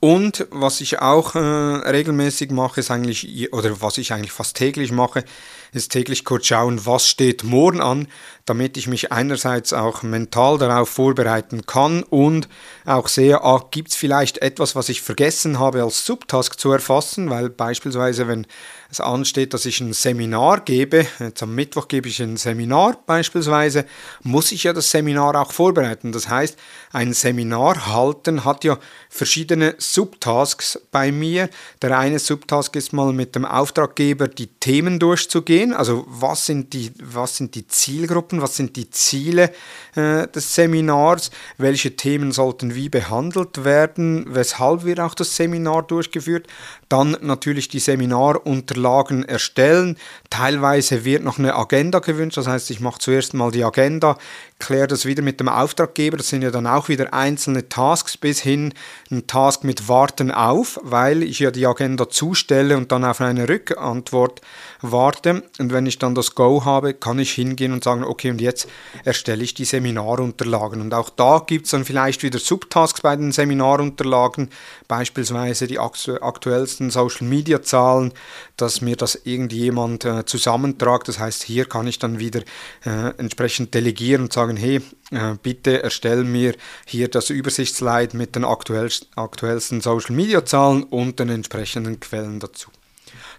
Und 0.00 0.48
was 0.50 0.80
ich 0.80 0.98
auch 0.98 1.36
äh, 1.36 1.38
regelmäßig 1.38 2.50
mache, 2.50 2.80
ist 2.80 2.90
eigentlich, 2.90 3.52
oder 3.52 3.80
was 3.80 3.98
ich 3.98 4.12
eigentlich 4.12 4.32
fast 4.32 4.56
täglich 4.56 4.90
mache, 4.90 5.24
ist 5.72 5.90
täglich 5.90 6.24
kurz 6.24 6.46
schauen, 6.46 6.84
was 6.84 7.08
steht 7.08 7.44
morgen 7.44 7.80
an, 7.80 8.06
damit 8.44 8.76
ich 8.76 8.88
mich 8.88 9.12
einerseits 9.12 9.72
auch 9.72 10.02
mental 10.02 10.58
darauf 10.58 10.88
vorbereiten 10.88 11.64
kann 11.64 12.02
und 12.02 12.48
auch 12.84 13.08
sehe, 13.08 13.42
ah, 13.42 13.64
gibt 13.70 13.90
es 13.90 13.96
vielleicht 13.96 14.38
etwas, 14.38 14.74
was 14.74 14.88
ich 14.88 15.00
vergessen 15.00 15.58
habe 15.58 15.82
als 15.82 16.04
Subtask 16.04 16.58
zu 16.58 16.72
erfassen, 16.72 17.30
weil 17.30 17.50
beispielsweise, 17.50 18.26
wenn 18.26 18.46
es 18.90 19.00
ansteht, 19.00 19.54
dass 19.54 19.64
ich 19.64 19.80
ein 19.80 19.92
Seminar 19.92 20.60
gebe, 20.60 21.06
jetzt 21.18 21.42
am 21.42 21.54
Mittwoch 21.54 21.88
gebe 21.88 22.08
ich 22.08 22.20
ein 22.20 22.36
Seminar 22.36 22.98
beispielsweise, 23.06 23.86
muss 24.22 24.52
ich 24.52 24.64
ja 24.64 24.72
das 24.72 24.90
Seminar 24.90 25.40
auch 25.40 25.52
vorbereiten. 25.52 26.12
Das 26.12 26.28
heißt, 26.28 26.58
ein 26.92 27.14
Seminar 27.14 27.86
halten 27.86 28.44
hat 28.44 28.64
ja 28.64 28.78
verschiedene 29.08 29.76
Subtasks 29.78 30.80
bei 30.90 31.12
mir. 31.12 31.48
Der 31.80 31.96
eine 31.96 32.18
Subtask 32.18 32.74
ist 32.76 32.92
mal 32.92 33.12
mit 33.12 33.34
dem 33.34 33.44
Auftraggeber 33.44 34.28
die 34.28 34.48
Themen 34.48 34.98
durchzugehen, 34.98 35.61
also 35.70 36.04
was 36.08 36.46
sind 36.46 36.72
die, 36.72 36.90
was 37.00 37.36
sind 37.36 37.54
die 37.54 37.66
Zielgruppen, 37.66 38.42
was 38.42 38.56
sind 38.56 38.74
die 38.76 38.90
Ziele 38.90 39.52
äh, 39.94 40.26
des 40.26 40.54
Seminars, 40.54 41.30
welche 41.58 41.94
Themen 41.94 42.32
sollten 42.32 42.74
wie 42.74 42.88
behandelt 42.88 43.64
werden, 43.64 44.26
weshalb 44.28 44.84
wird 44.84 44.98
auch 44.98 45.14
das 45.14 45.36
Seminar 45.36 45.82
durchgeführt. 45.82 46.46
Dann 46.88 47.16
natürlich 47.20 47.68
die 47.68 47.78
Seminarunterlagen 47.78 49.24
erstellen. 49.24 49.98
Teilweise 50.30 51.04
wird 51.04 51.22
noch 51.22 51.38
eine 51.38 51.54
Agenda 51.54 51.98
gewünscht, 51.98 52.38
das 52.38 52.46
heißt, 52.46 52.70
ich 52.70 52.80
mache 52.80 52.98
zuerst 52.98 53.34
mal 53.34 53.50
die 53.50 53.64
Agenda, 53.64 54.18
kläre 54.62 54.86
das 54.86 55.04
wieder 55.04 55.22
mit 55.22 55.40
dem 55.40 55.48
Auftraggeber. 55.48 56.16
Das 56.16 56.28
sind 56.28 56.42
ja 56.42 56.50
dann 56.50 56.66
auch 56.66 56.88
wieder 56.88 57.12
einzelne 57.12 57.68
Tasks 57.68 58.16
bis 58.16 58.40
hin 58.40 58.72
ein 59.10 59.26
Task 59.26 59.64
mit 59.64 59.88
Warten 59.88 60.30
auf, 60.30 60.80
weil 60.82 61.22
ich 61.22 61.40
ja 61.40 61.50
die 61.50 61.66
Agenda 61.66 62.08
zustelle 62.08 62.76
und 62.76 62.92
dann 62.92 63.04
auf 63.04 63.20
eine 63.20 63.48
Rückantwort 63.48 64.40
warte. 64.80 65.42
und 65.58 65.72
wenn 65.72 65.86
ich 65.86 65.98
dann 65.98 66.14
das 66.14 66.34
Go 66.34 66.64
habe, 66.64 66.94
kann 66.94 67.18
ich 67.18 67.32
hingehen 67.32 67.72
und 67.72 67.84
sagen, 67.84 68.04
okay, 68.04 68.30
und 68.30 68.40
jetzt 68.40 68.68
erstelle 69.04 69.44
ich 69.44 69.54
die 69.54 69.64
Seminarunterlagen. 69.64 70.80
Und 70.80 70.94
auch 70.94 71.10
da 71.10 71.42
gibt 71.46 71.66
es 71.66 71.72
dann 71.72 71.84
vielleicht 71.84 72.22
wieder 72.22 72.38
Subtasks 72.38 73.00
bei 73.00 73.14
den 73.16 73.32
Seminarunterlagen, 73.32 74.50
beispielsweise 74.88 75.66
die 75.66 75.78
aktuellsten 75.78 76.90
Social-Media-Zahlen, 76.90 78.12
dass 78.56 78.80
mir 78.80 78.96
das 78.96 79.14
irgendjemand 79.24 80.04
äh, 80.04 80.24
zusammentragt. 80.24 81.08
Das 81.08 81.18
heißt, 81.18 81.42
hier 81.42 81.66
kann 81.66 81.86
ich 81.86 81.98
dann 81.98 82.18
wieder 82.18 82.40
äh, 82.84 83.12
entsprechend 83.18 83.74
delegieren 83.74 84.22
und 84.22 84.32
sagen, 84.32 84.51
hey, 84.56 84.80
äh, 85.10 85.34
bitte 85.42 85.82
erstell 85.82 86.24
mir 86.24 86.54
hier 86.86 87.08
das 87.08 87.30
Übersichtsslide 87.30 88.16
mit 88.16 88.36
den 88.36 88.44
aktuellsten 88.44 89.80
Social-Media-Zahlen 89.80 90.84
und 90.84 91.18
den 91.18 91.28
entsprechenden 91.28 92.00
Quellen 92.00 92.40
dazu. 92.40 92.70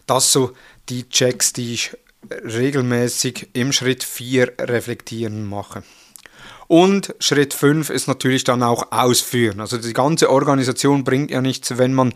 Das 0.06 0.32
so 0.32 0.54
die 0.90 1.08
Checks, 1.10 1.54
die 1.54 1.74
ich 1.74 1.98
regelmäßig 2.30 3.50
im 3.54 3.74
Schritt 3.74 4.04
4 4.04 4.54
reflektieren 4.60 5.48
mache. 5.48 5.84
Und 6.68 7.14
Schritt 7.20 7.54
5 7.54 7.90
ist 7.90 8.08
natürlich 8.08 8.46
dann 8.46 8.64
auch 8.64 8.92
ausführen. 8.92 9.60
Also 9.60 9.78
die 9.78 9.94
ganze 9.94 10.30
Organisation 10.30 11.04
bringt 11.04 11.30
ja 11.30 11.42
nichts, 11.42 11.78
wenn 11.78 11.94
man 11.94 12.14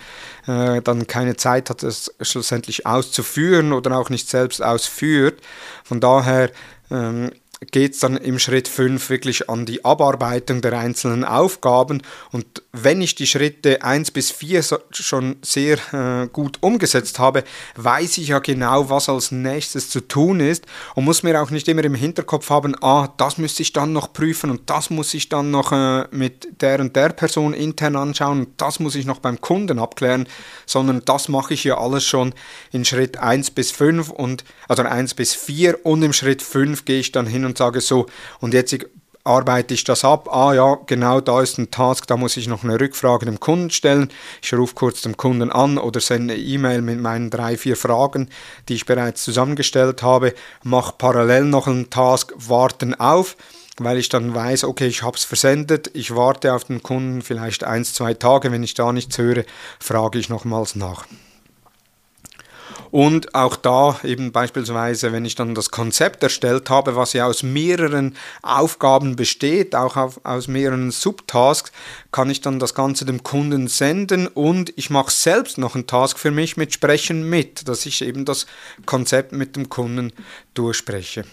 äh, 0.48 0.82
dann 0.82 1.06
keine 1.06 1.36
Zeit 1.36 1.70
hat, 1.70 1.84
es 1.84 2.14
schlussendlich 2.22 2.86
auszuführen 2.86 3.74
oder 3.74 3.98
auch 3.98 4.10
nicht 4.10 4.30
selbst 4.30 4.64
ausführt. 4.64 5.42
Von 5.84 6.00
daher 6.00 6.50
ähm, 6.90 7.32
geht 7.72 7.94
es 7.94 8.00
dann 8.00 8.18
im 8.18 8.38
Schritt 8.38 8.68
5 8.68 9.10
wirklich 9.10 9.50
an 9.50 9.66
die 9.66 9.84
Abarbeitung 9.84 10.62
der 10.62 10.74
einzelnen 10.74 11.24
Aufgaben. 11.24 12.04
Und 12.32 12.46
wenn 12.72 13.02
ich 13.02 13.16
die 13.16 13.26
Schritte 13.26 13.82
1 13.82 14.12
bis 14.12 14.30
4 14.30 14.64
schon 14.92 15.38
sehr 15.42 15.78
äh, 15.92 16.28
gut 16.28 16.60
umgesetzt 16.62 17.18
habe, 17.18 17.44
weiß 17.76 18.20
ich 18.20 18.28
ja 18.30 18.40
genau, 18.40 18.90
was 18.92 19.10
als 19.10 19.32
nächstes 19.32 19.90
zu 19.90 20.02
tun 20.02 20.40
ist 20.40 20.66
und 20.94 21.06
muss 21.06 21.24
mir 21.24 21.42
auch 21.42 21.50
nicht 21.50 21.68
immer 21.68 21.84
im 21.84 21.96
Hinterkopf 21.96 22.50
haben, 22.52 22.76
ah, 22.84 23.12
das 23.18 23.40
müsste 23.40 23.64
ich 23.64 23.74
dann 23.74 23.92
noch 23.92 24.14
prüfen 24.14 24.52
und 24.52 24.70
das 24.70 24.92
muss 24.92 25.14
ich 25.16 25.30
dann 25.30 25.50
noch 25.50 25.72
äh, 25.72 26.06
mit 26.12 26.62
der 26.62 26.80
und 26.80 26.96
der 26.96 27.10
Person 27.10 27.54
intern 27.54 27.96
anschauen 27.96 28.40
und 28.42 28.62
das 28.62 28.80
muss 28.80 28.94
ich 28.94 29.06
noch 29.06 29.20
beim 29.20 29.42
Kunden 29.42 29.80
abklären, 29.80 30.28
sondern 30.68 31.02
das 31.06 31.28
mache 31.28 31.56
ich 31.56 31.64
ja 31.64 31.80
alles 31.80 32.06
schon 32.06 32.36
in 32.72 32.86
Schritt 32.86 33.18
1 33.18 33.52
bis 33.52 33.72
5 33.72 34.12
und 34.12 34.44
also 34.68 34.84
1 34.84 35.16
bis 35.16 35.34
4 35.34 35.86
und 35.86 36.04
im 36.04 36.14
Schritt 36.14 36.44
5 36.44 36.86
gehe 36.86 37.00
ich 37.00 37.12
dann 37.12 37.26
hin 37.26 37.47
und 37.48 37.58
sage 37.58 37.82
so, 37.82 38.06
und 38.40 38.54
jetzt 38.54 38.78
arbeite 39.28 39.74
ich 39.74 39.84
das 39.84 40.06
ab. 40.06 40.34
Ah 40.34 40.54
ja, 40.54 40.78
genau, 40.86 41.22
da 41.22 41.42
ist 41.42 41.58
ein 41.58 41.70
Task, 41.70 42.08
da 42.08 42.18
muss 42.18 42.38
ich 42.38 42.48
noch 42.48 42.64
eine 42.64 42.80
Rückfrage 42.80 43.26
dem 43.26 43.40
Kunden 43.40 43.70
stellen. 43.70 44.10
Ich 44.42 44.54
rufe 44.54 44.74
kurz 44.74 45.02
dem 45.02 45.18
Kunden 45.18 45.52
an 45.52 45.78
oder 45.78 46.00
sende 46.00 46.34
eine 46.34 46.42
E-Mail 46.42 46.82
mit 46.82 47.00
meinen 47.00 47.30
drei, 47.30 47.58
vier 47.58 47.76
Fragen, 47.76 48.30
die 48.70 48.76
ich 48.76 48.86
bereits 48.86 49.24
zusammengestellt 49.24 50.02
habe, 50.02 50.34
mache 50.64 50.96
parallel 50.98 51.46
noch 51.46 51.68
einen 51.68 51.90
Task, 51.90 52.34
warten 52.38 52.96
auf 52.96 53.36
weil 53.80 54.00
ich 54.00 54.10
dann 54.10 54.34
weiß, 54.34 54.64
okay, 54.64 54.88
ich 54.88 55.04
habe 55.04 55.18
es 55.18 55.24
versendet, 55.24 55.92
ich 55.94 56.16
warte 56.16 56.52
auf 56.54 56.64
den 56.64 56.82
Kunden 56.82 57.22
vielleicht 57.22 57.64
ein, 57.64 57.86
zwei 57.86 58.16
Tage, 58.16 58.52
wenn 58.52 58.64
ich 58.64 58.74
da 58.74 58.92
nichts 58.92 59.20
höre, 59.20 59.44
frage 59.80 60.18
ich 60.18 60.30
nochmals 60.30 60.76
nach. 60.76 61.06
Und 62.92 63.36
auch 63.36 63.56
da 63.56 64.00
eben 64.04 64.32
beispielsweise, 64.32 65.12
wenn 65.12 65.26
ich 65.26 65.36
dann 65.36 65.56
das 65.56 65.72
Konzept 65.72 66.24
erstellt 66.24 66.70
habe, 66.70 66.96
was 66.96 67.14
ja 67.14 67.26
aus 67.26 67.44
mehreren 67.44 68.16
Aufgaben 68.42 69.16
besteht, 69.16 69.76
auch 69.76 69.98
auf, 69.98 70.22
aus 70.24 70.48
mehreren 70.48 70.92
Subtasks, 70.92 71.72
kann 72.12 72.30
ich 72.30 72.42
dann 72.42 72.60
das 72.60 72.74
Ganze 72.74 73.06
dem 73.06 73.24
Kunden 73.24 73.68
senden 73.68 74.28
und 74.28 74.72
ich 74.78 74.90
mache 74.90 75.12
selbst 75.12 75.58
noch 75.58 75.76
einen 75.76 75.88
Task 75.88 76.18
für 76.18 76.32
mich 76.32 76.58
mit 76.58 76.74
Sprechen 76.74 77.30
mit, 77.30 77.68
dass 77.68 77.86
ich 77.86 78.02
eben 78.02 78.26
das 78.26 78.46
Konzept 78.86 79.32
mit 79.32 79.56
dem 79.56 79.70
Kunden 79.70 80.14
durchspreche. 80.54 81.26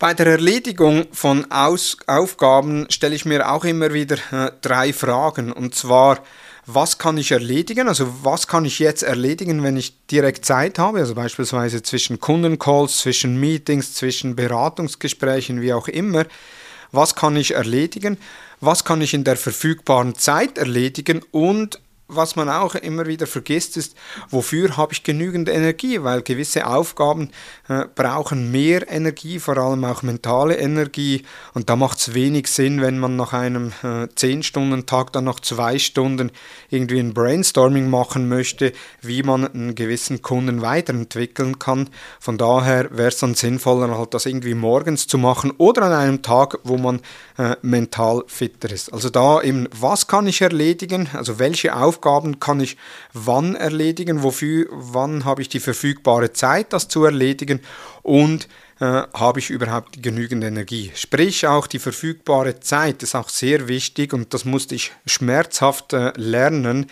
Bei 0.00 0.14
der 0.14 0.28
Erledigung 0.28 1.08
von 1.12 1.50
Aus 1.50 1.98
Aufgaben 2.06 2.86
stelle 2.88 3.14
ich 3.14 3.26
mir 3.26 3.52
auch 3.52 3.66
immer 3.66 3.92
wieder 3.92 4.16
äh, 4.32 4.50
drei 4.62 4.94
Fragen. 4.94 5.52
Und 5.52 5.74
zwar, 5.74 6.20
was 6.74 6.98
kann 6.98 7.18
ich 7.18 7.32
erledigen? 7.32 7.88
Also 7.88 8.08
was 8.22 8.46
kann 8.46 8.64
ich 8.64 8.78
jetzt 8.78 9.02
erledigen, 9.02 9.62
wenn 9.62 9.76
ich 9.76 10.06
direkt 10.06 10.44
Zeit 10.44 10.78
habe? 10.78 10.98
Also 10.98 11.14
beispielsweise 11.14 11.82
zwischen 11.82 12.20
Kundencalls, 12.20 12.98
zwischen 12.98 13.38
Meetings, 13.38 13.94
zwischen 13.94 14.36
Beratungsgesprächen, 14.36 15.60
wie 15.60 15.72
auch 15.72 15.88
immer. 15.88 16.26
Was 16.92 17.14
kann 17.14 17.36
ich 17.36 17.54
erledigen? 17.54 18.18
Was 18.60 18.84
kann 18.84 19.00
ich 19.00 19.14
in 19.14 19.24
der 19.24 19.36
verfügbaren 19.36 20.14
Zeit 20.14 20.58
erledigen? 20.58 21.22
Und 21.30 21.80
was 22.10 22.36
man 22.36 22.48
auch 22.48 22.74
immer 22.74 23.06
wieder 23.06 23.26
vergisst, 23.26 23.76
ist, 23.76 23.96
wofür 24.28 24.76
habe 24.76 24.92
ich 24.92 25.02
genügend 25.02 25.48
Energie? 25.48 26.02
Weil 26.02 26.22
gewisse 26.22 26.66
Aufgaben 26.66 27.30
äh, 27.68 27.86
brauchen 27.94 28.50
mehr 28.50 28.90
Energie, 28.90 29.38
vor 29.38 29.56
allem 29.56 29.84
auch 29.84 30.02
mentale 30.02 30.56
Energie. 30.58 31.24
Und 31.54 31.70
da 31.70 31.76
macht 31.76 31.98
es 31.98 32.14
wenig 32.14 32.48
Sinn, 32.48 32.80
wenn 32.80 32.98
man 32.98 33.16
nach 33.16 33.32
einem 33.32 33.72
äh, 33.82 34.04
10-Stunden-Tag 34.06 35.12
dann 35.12 35.24
noch 35.24 35.40
zwei 35.40 35.78
Stunden 35.78 36.30
irgendwie 36.68 36.98
ein 36.98 37.14
Brainstorming 37.14 37.88
machen 37.88 38.28
möchte, 38.28 38.72
wie 39.00 39.22
man 39.22 39.46
einen 39.46 39.74
gewissen 39.74 40.22
Kunden 40.22 40.62
weiterentwickeln 40.62 41.58
kann. 41.58 41.88
Von 42.18 42.38
daher 42.38 42.90
wäre 42.90 43.08
es 43.08 43.18
dann 43.18 43.34
sinnvoller, 43.34 43.96
halt 43.96 44.14
das 44.14 44.26
irgendwie 44.26 44.54
morgens 44.54 45.06
zu 45.06 45.18
machen 45.18 45.52
oder 45.58 45.82
an 45.82 45.92
einem 45.92 46.22
Tag, 46.22 46.58
wo 46.64 46.76
man 46.76 47.00
äh, 47.38 47.56
mental 47.62 48.22
fitter 48.26 48.70
ist. 48.70 48.92
Also 48.92 49.10
da 49.10 49.40
eben, 49.42 49.68
was 49.72 50.06
kann 50.06 50.26
ich 50.26 50.40
erledigen? 50.40 51.08
Also 51.12 51.38
welche 51.38 51.76
Aufgaben 51.76 51.99
Aufgaben 52.00 52.40
kann 52.40 52.60
ich 52.60 52.76
wann 53.12 53.54
erledigen, 53.54 54.22
wofür, 54.22 54.66
wann 54.70 55.26
habe 55.26 55.42
ich 55.42 55.50
die 55.50 55.60
verfügbare 55.60 56.32
Zeit, 56.32 56.72
das 56.72 56.88
zu 56.88 57.04
erledigen 57.04 57.60
und 58.02 58.48
äh, 58.80 59.02
habe 59.12 59.38
ich 59.38 59.50
überhaupt 59.50 60.02
genügend 60.02 60.42
Energie. 60.42 60.90
Sprich, 60.94 61.46
auch 61.46 61.66
die 61.66 61.78
verfügbare 61.78 62.60
Zeit 62.60 63.02
ist 63.02 63.14
auch 63.14 63.28
sehr 63.28 63.68
wichtig 63.68 64.14
und 64.14 64.32
das 64.32 64.46
musste 64.46 64.74
ich 64.74 64.92
schmerzhaft 65.04 65.92
äh, 65.92 66.12
lernen, 66.16 66.86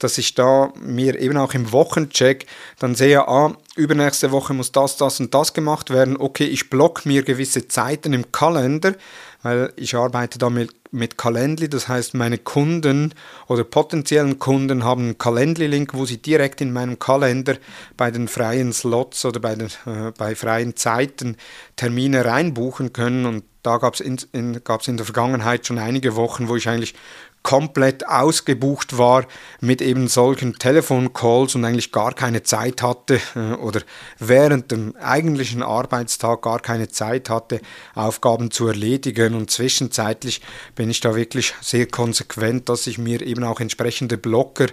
dass 0.00 0.18
ich 0.18 0.34
da 0.34 0.72
mir 0.80 1.20
eben 1.20 1.36
auch 1.36 1.54
im 1.54 1.70
Wochencheck 1.70 2.46
dann 2.80 2.96
sehe, 2.96 3.26
ah, 3.28 3.56
übernächste 3.76 4.32
Woche 4.32 4.54
muss 4.54 4.72
das, 4.72 4.96
das 4.96 5.20
und 5.20 5.34
das 5.34 5.54
gemacht 5.54 5.90
werden. 5.90 6.16
Okay, 6.16 6.46
ich 6.46 6.68
block 6.68 7.06
mir 7.06 7.22
gewisse 7.22 7.68
Zeiten 7.68 8.12
im 8.12 8.32
Kalender, 8.32 8.94
weil 9.42 9.72
ich 9.76 9.94
arbeite 9.94 10.38
da 10.38 10.50
mit, 10.50 10.70
mit 10.90 11.18
Calendly, 11.18 11.68
das 11.68 11.88
heißt 11.88 12.14
meine 12.14 12.38
Kunden 12.38 13.14
oder 13.46 13.64
potenziellen 13.64 14.38
Kunden 14.38 14.84
haben 14.84 15.02
einen 15.02 15.18
Calendly-Link, 15.18 15.94
wo 15.94 16.06
sie 16.06 16.18
direkt 16.18 16.60
in 16.60 16.72
meinem 16.72 16.98
Kalender 16.98 17.56
bei 17.96 18.10
den 18.10 18.28
freien 18.28 18.72
Slots 18.72 19.24
oder 19.24 19.40
bei, 19.40 19.54
den, 19.54 19.68
äh, 19.86 20.12
bei 20.16 20.34
freien 20.34 20.76
Zeiten 20.76 21.36
Termine 21.76 22.24
reinbuchen 22.24 22.92
können. 22.92 23.26
Und 23.26 23.44
da 23.62 23.76
gab 23.78 23.94
es 23.94 24.00
in, 24.00 24.18
in, 24.32 24.60
in 24.86 24.96
der 24.96 25.06
Vergangenheit 25.06 25.66
schon 25.66 25.78
einige 25.78 26.16
Wochen, 26.16 26.48
wo 26.48 26.56
ich 26.56 26.68
eigentlich 26.68 26.94
komplett 27.42 28.06
ausgebucht 28.06 28.98
war 28.98 29.26
mit 29.60 29.80
eben 29.80 30.08
solchen 30.08 30.54
Telefoncalls 30.54 31.54
und 31.54 31.64
eigentlich 31.64 31.92
gar 31.92 32.12
keine 32.12 32.42
Zeit 32.42 32.82
hatte 32.82 33.20
äh, 33.34 33.54
oder 33.54 33.80
während 34.18 34.70
dem 34.70 34.96
eigentlichen 34.96 35.62
Arbeitstag 35.62 36.42
gar 36.42 36.60
keine 36.60 36.88
Zeit 36.88 37.30
hatte, 37.30 37.60
Aufgaben 37.94 38.50
zu 38.50 38.66
erledigen. 38.66 39.34
Und 39.34 39.50
zwischenzeitlich 39.50 40.42
bin 40.74 40.90
ich 40.90 41.00
da 41.00 41.14
wirklich 41.14 41.54
sehr 41.60 41.86
konsequent, 41.86 42.68
dass 42.68 42.86
ich 42.86 42.98
mir 42.98 43.22
eben 43.22 43.44
auch 43.44 43.60
entsprechende 43.60 44.18
Blocker 44.18 44.66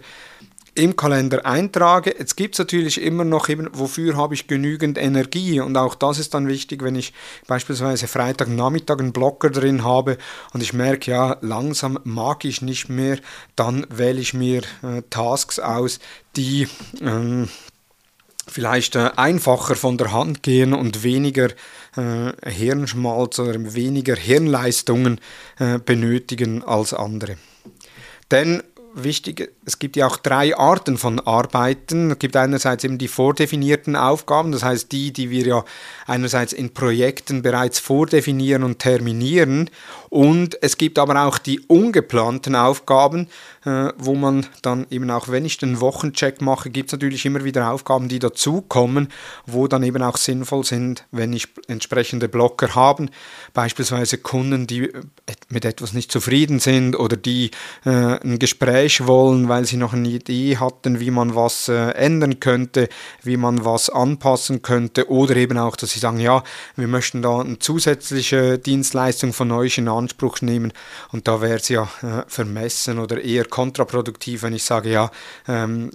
im 0.76 0.96
Kalender 0.96 1.46
eintrage. 1.46 2.14
Jetzt 2.18 2.36
gibt 2.36 2.56
es 2.56 2.60
natürlich 2.60 3.02
immer 3.02 3.24
noch 3.24 3.50
eben, 3.50 3.70
wofür 3.74 4.18
habe 4.18 4.34
ich 4.34 4.48
genügend 4.48 4.98
Energie 4.98 5.60
und 5.62 5.76
auch 5.78 5.96
das 5.96 6.20
ist 6.20 6.34
dann 6.34 6.48
wichtig, 6.48 6.84
wenn 6.84 6.96
ich 6.96 7.14
beispielsweise 7.48 8.08
Freitagnachmittag 8.08 9.00
einen 9.00 9.14
Blocker 9.14 9.50
drin 9.50 9.84
habe 9.84 10.18
und 10.54 10.62
ich 10.62 10.74
merke, 10.74 11.12
ja, 11.12 11.38
langsam 11.42 11.98
mag 12.04 12.44
ich 12.46 12.62
nicht 12.62 12.90
mehr, 12.90 13.20
dann 13.56 13.88
wähle 13.90 14.20
ich 14.20 14.34
mir 14.34 14.62
äh, 14.84 15.02
Tasks 15.10 15.60
aus, 15.60 16.00
die 16.36 16.68
ähm, 17.02 17.48
vielleicht 18.48 18.96
äh, 18.96 19.12
einfacher 19.16 19.76
von 19.76 19.98
der 19.98 20.12
Hand 20.12 20.44
gehen 20.44 20.74
und 20.74 21.04
weniger 21.04 21.50
äh, 21.96 22.34
Hirnschmalz 22.50 23.40
oder 23.40 23.74
weniger 23.74 24.16
Hirnleistungen 24.16 25.22
äh, 25.58 25.80
benötigen 25.80 26.64
als 26.64 26.94
andere. 26.94 27.38
Denn 28.32 28.62
wichtig, 28.96 29.52
es 29.66 29.80
gibt 29.80 29.96
ja 29.96 30.08
auch 30.08 30.18
drei 30.18 30.58
Arten 30.58 30.98
von 30.98 31.20
Arbeiten. 31.20 32.12
Es 32.12 32.20
gibt 32.20 32.36
einerseits 32.36 32.84
eben 32.84 32.98
die 32.98 33.08
vordefinierten 33.08 33.96
Aufgaben, 33.96 34.52
das 34.52 34.64
heißt 34.64 34.92
die, 34.92 35.12
die 35.12 35.30
wir 35.30 35.46
ja 35.46 35.66
einerseits 36.08 36.54
in 36.54 36.74
Projekten 36.74 37.42
bereits 37.42 37.80
vordefinieren 37.80 38.64
und 38.64 38.80
terminieren. 38.80 39.70
Und 40.10 40.58
es 40.64 40.78
gibt 40.78 40.98
aber 40.98 41.26
auch 41.26 41.38
die 41.38 41.60
ungeplanten 41.60 42.56
Aufgaben, 42.56 43.28
äh, 43.66 43.90
wo 43.98 44.16
man 44.16 44.46
dann 44.62 44.88
eben 44.90 45.12
auch, 45.12 45.28
wenn 45.28 45.44
ich 45.44 45.58
den 45.58 45.82
Wochencheck 45.82 46.42
mache, 46.42 46.70
gibt 46.70 46.90
es 46.90 46.94
natürlich 46.94 47.26
immer 47.26 47.44
wieder 47.44 47.72
Aufgaben, 47.72 48.08
die 48.08 48.20
dazukommen, 48.20 49.10
wo 49.46 49.68
dann 49.68 49.84
eben 49.84 50.02
auch 50.02 50.18
sinnvoll 50.18 50.64
sind, 50.64 51.06
wenn 51.12 51.34
ich 51.34 51.48
entsprechende 51.68 52.30
Blocker 52.30 52.76
habe. 52.76 53.08
Beispielsweise 53.54 54.18
Kunden, 54.20 54.68
die 54.68 54.84
äh, 54.84 55.02
mit 55.50 55.66
etwas 55.66 55.94
nicht 55.94 56.12
zufrieden 56.12 56.60
sind 56.60 56.96
oder 56.96 57.18
die 57.18 57.52
äh, 57.84 58.20
ein 58.24 58.40
Gespräch 58.40 58.85
wollen, 59.08 59.50
weil 59.50 59.66
sie 59.66 59.78
noch 59.78 59.94
eine 59.94 60.08
Idee 60.08 60.58
hatten, 60.58 61.00
wie 61.00 61.12
man 61.12 61.36
was 61.36 61.68
äh, 61.68 61.92
ändern 61.92 62.40
könnte, 62.40 62.90
wie 63.24 63.38
man 63.38 63.66
was 63.66 63.90
anpassen 63.90 64.62
könnte 64.62 65.10
oder 65.10 65.36
eben 65.36 65.58
auch, 65.58 65.76
dass 65.76 65.92
sie 65.92 66.00
sagen, 66.00 66.20
ja, 66.20 66.44
wir 66.76 66.88
möchten 66.88 67.22
da 67.22 67.40
eine 67.40 67.60
zusätzliche 67.60 68.58
Dienstleistung 68.58 69.34
von 69.34 69.52
euch 69.52 69.78
in 69.78 69.88
Anspruch 69.88 70.42
nehmen 70.42 70.74
und 71.12 71.28
da 71.28 71.42
wäre 71.42 71.58
es 71.58 71.70
ja 71.70 71.84
äh, 72.02 72.24
vermessen 72.28 73.00
oder 73.00 73.22
eher 73.22 73.46
kontraproduktiv, 73.46 74.44
wenn 74.44 74.54
ich 74.54 74.64
sage, 74.64 74.90
ja, 74.92 75.12
ähm, 75.48 75.92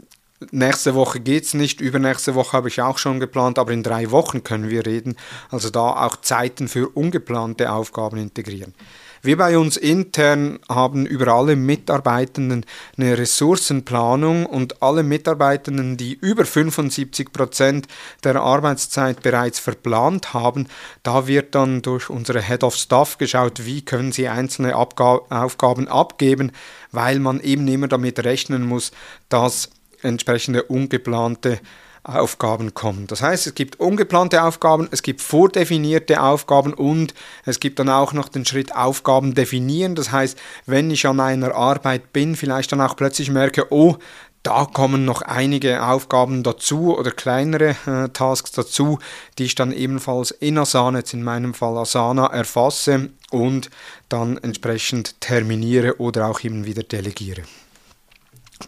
Nächste 0.52 0.94
Woche 0.94 1.20
geht 1.20 1.44
es 1.44 1.52
nicht, 1.52 1.82
übernächste 1.82 2.34
Woche 2.34 2.56
habe 2.56 2.68
ich 2.68 2.80
auch 2.80 2.96
schon 2.96 3.20
geplant, 3.20 3.58
aber 3.58 3.72
in 3.72 3.82
drei 3.82 4.10
Wochen 4.10 4.42
können 4.42 4.70
wir 4.70 4.86
reden. 4.86 5.16
Also 5.50 5.68
da 5.68 6.06
auch 6.06 6.16
Zeiten 6.16 6.66
für 6.66 6.88
ungeplante 6.88 7.70
Aufgaben 7.70 8.16
integrieren. 8.16 8.74
Wir 9.22 9.36
bei 9.36 9.58
uns 9.58 9.76
intern 9.76 10.60
haben 10.66 11.04
über 11.04 11.28
alle 11.28 11.54
Mitarbeitenden 11.54 12.64
eine 12.96 13.18
Ressourcenplanung 13.18 14.46
und 14.46 14.82
alle 14.82 15.02
Mitarbeitenden, 15.02 15.98
die 15.98 16.14
über 16.14 16.46
75 16.46 17.30
Prozent 17.30 17.86
der 18.24 18.36
Arbeitszeit 18.36 19.22
bereits 19.22 19.58
verplant 19.58 20.32
haben, 20.32 20.68
da 21.02 21.26
wird 21.26 21.54
dann 21.54 21.82
durch 21.82 22.08
unsere 22.08 22.40
Head 22.40 22.64
of 22.64 22.74
Staff 22.74 23.18
geschaut, 23.18 23.66
wie 23.66 23.82
können 23.82 24.10
sie 24.10 24.26
einzelne 24.26 24.74
Abga 24.74 25.20
Aufgaben 25.28 25.86
abgeben, 25.86 26.52
weil 26.90 27.18
man 27.18 27.40
eben 27.40 27.68
immer 27.68 27.88
damit 27.88 28.24
rechnen 28.24 28.66
muss, 28.66 28.90
dass 29.28 29.68
entsprechende 30.00 30.62
ungeplante 30.62 31.60
Aufgaben 32.02 32.74
kommen. 32.74 33.06
Das 33.06 33.22
heißt, 33.22 33.46
es 33.46 33.54
gibt 33.54 33.78
ungeplante 33.78 34.42
Aufgaben, 34.42 34.88
es 34.90 35.02
gibt 35.02 35.20
vordefinierte 35.20 36.22
Aufgaben 36.22 36.72
und 36.72 37.14
es 37.44 37.60
gibt 37.60 37.78
dann 37.78 37.88
auch 37.88 38.12
noch 38.12 38.28
den 38.28 38.46
Schritt 38.46 38.74
Aufgaben 38.74 39.34
definieren. 39.34 39.94
Das 39.94 40.10
heißt, 40.10 40.38
wenn 40.66 40.90
ich 40.90 41.06
an 41.06 41.20
einer 41.20 41.54
Arbeit 41.54 42.12
bin, 42.12 42.36
vielleicht 42.36 42.72
dann 42.72 42.80
auch 42.80 42.96
plötzlich 42.96 43.30
merke, 43.30 43.66
oh, 43.70 43.96
da 44.42 44.64
kommen 44.64 45.04
noch 45.04 45.20
einige 45.20 45.84
Aufgaben 45.84 46.42
dazu 46.42 46.96
oder 46.96 47.10
kleinere 47.10 47.76
äh, 47.86 48.08
Tasks 48.08 48.52
dazu, 48.52 48.98
die 49.38 49.44
ich 49.44 49.54
dann 49.54 49.70
ebenfalls 49.70 50.30
in 50.30 50.56
Asana, 50.56 50.98
jetzt 50.98 51.12
in 51.12 51.22
meinem 51.22 51.52
Fall 51.52 51.76
Asana, 51.76 52.26
erfasse 52.28 53.10
und 53.30 53.68
dann 54.08 54.38
entsprechend 54.38 55.20
terminiere 55.20 56.00
oder 56.00 56.26
auch 56.28 56.42
eben 56.42 56.64
wieder 56.64 56.82
delegiere. 56.82 57.42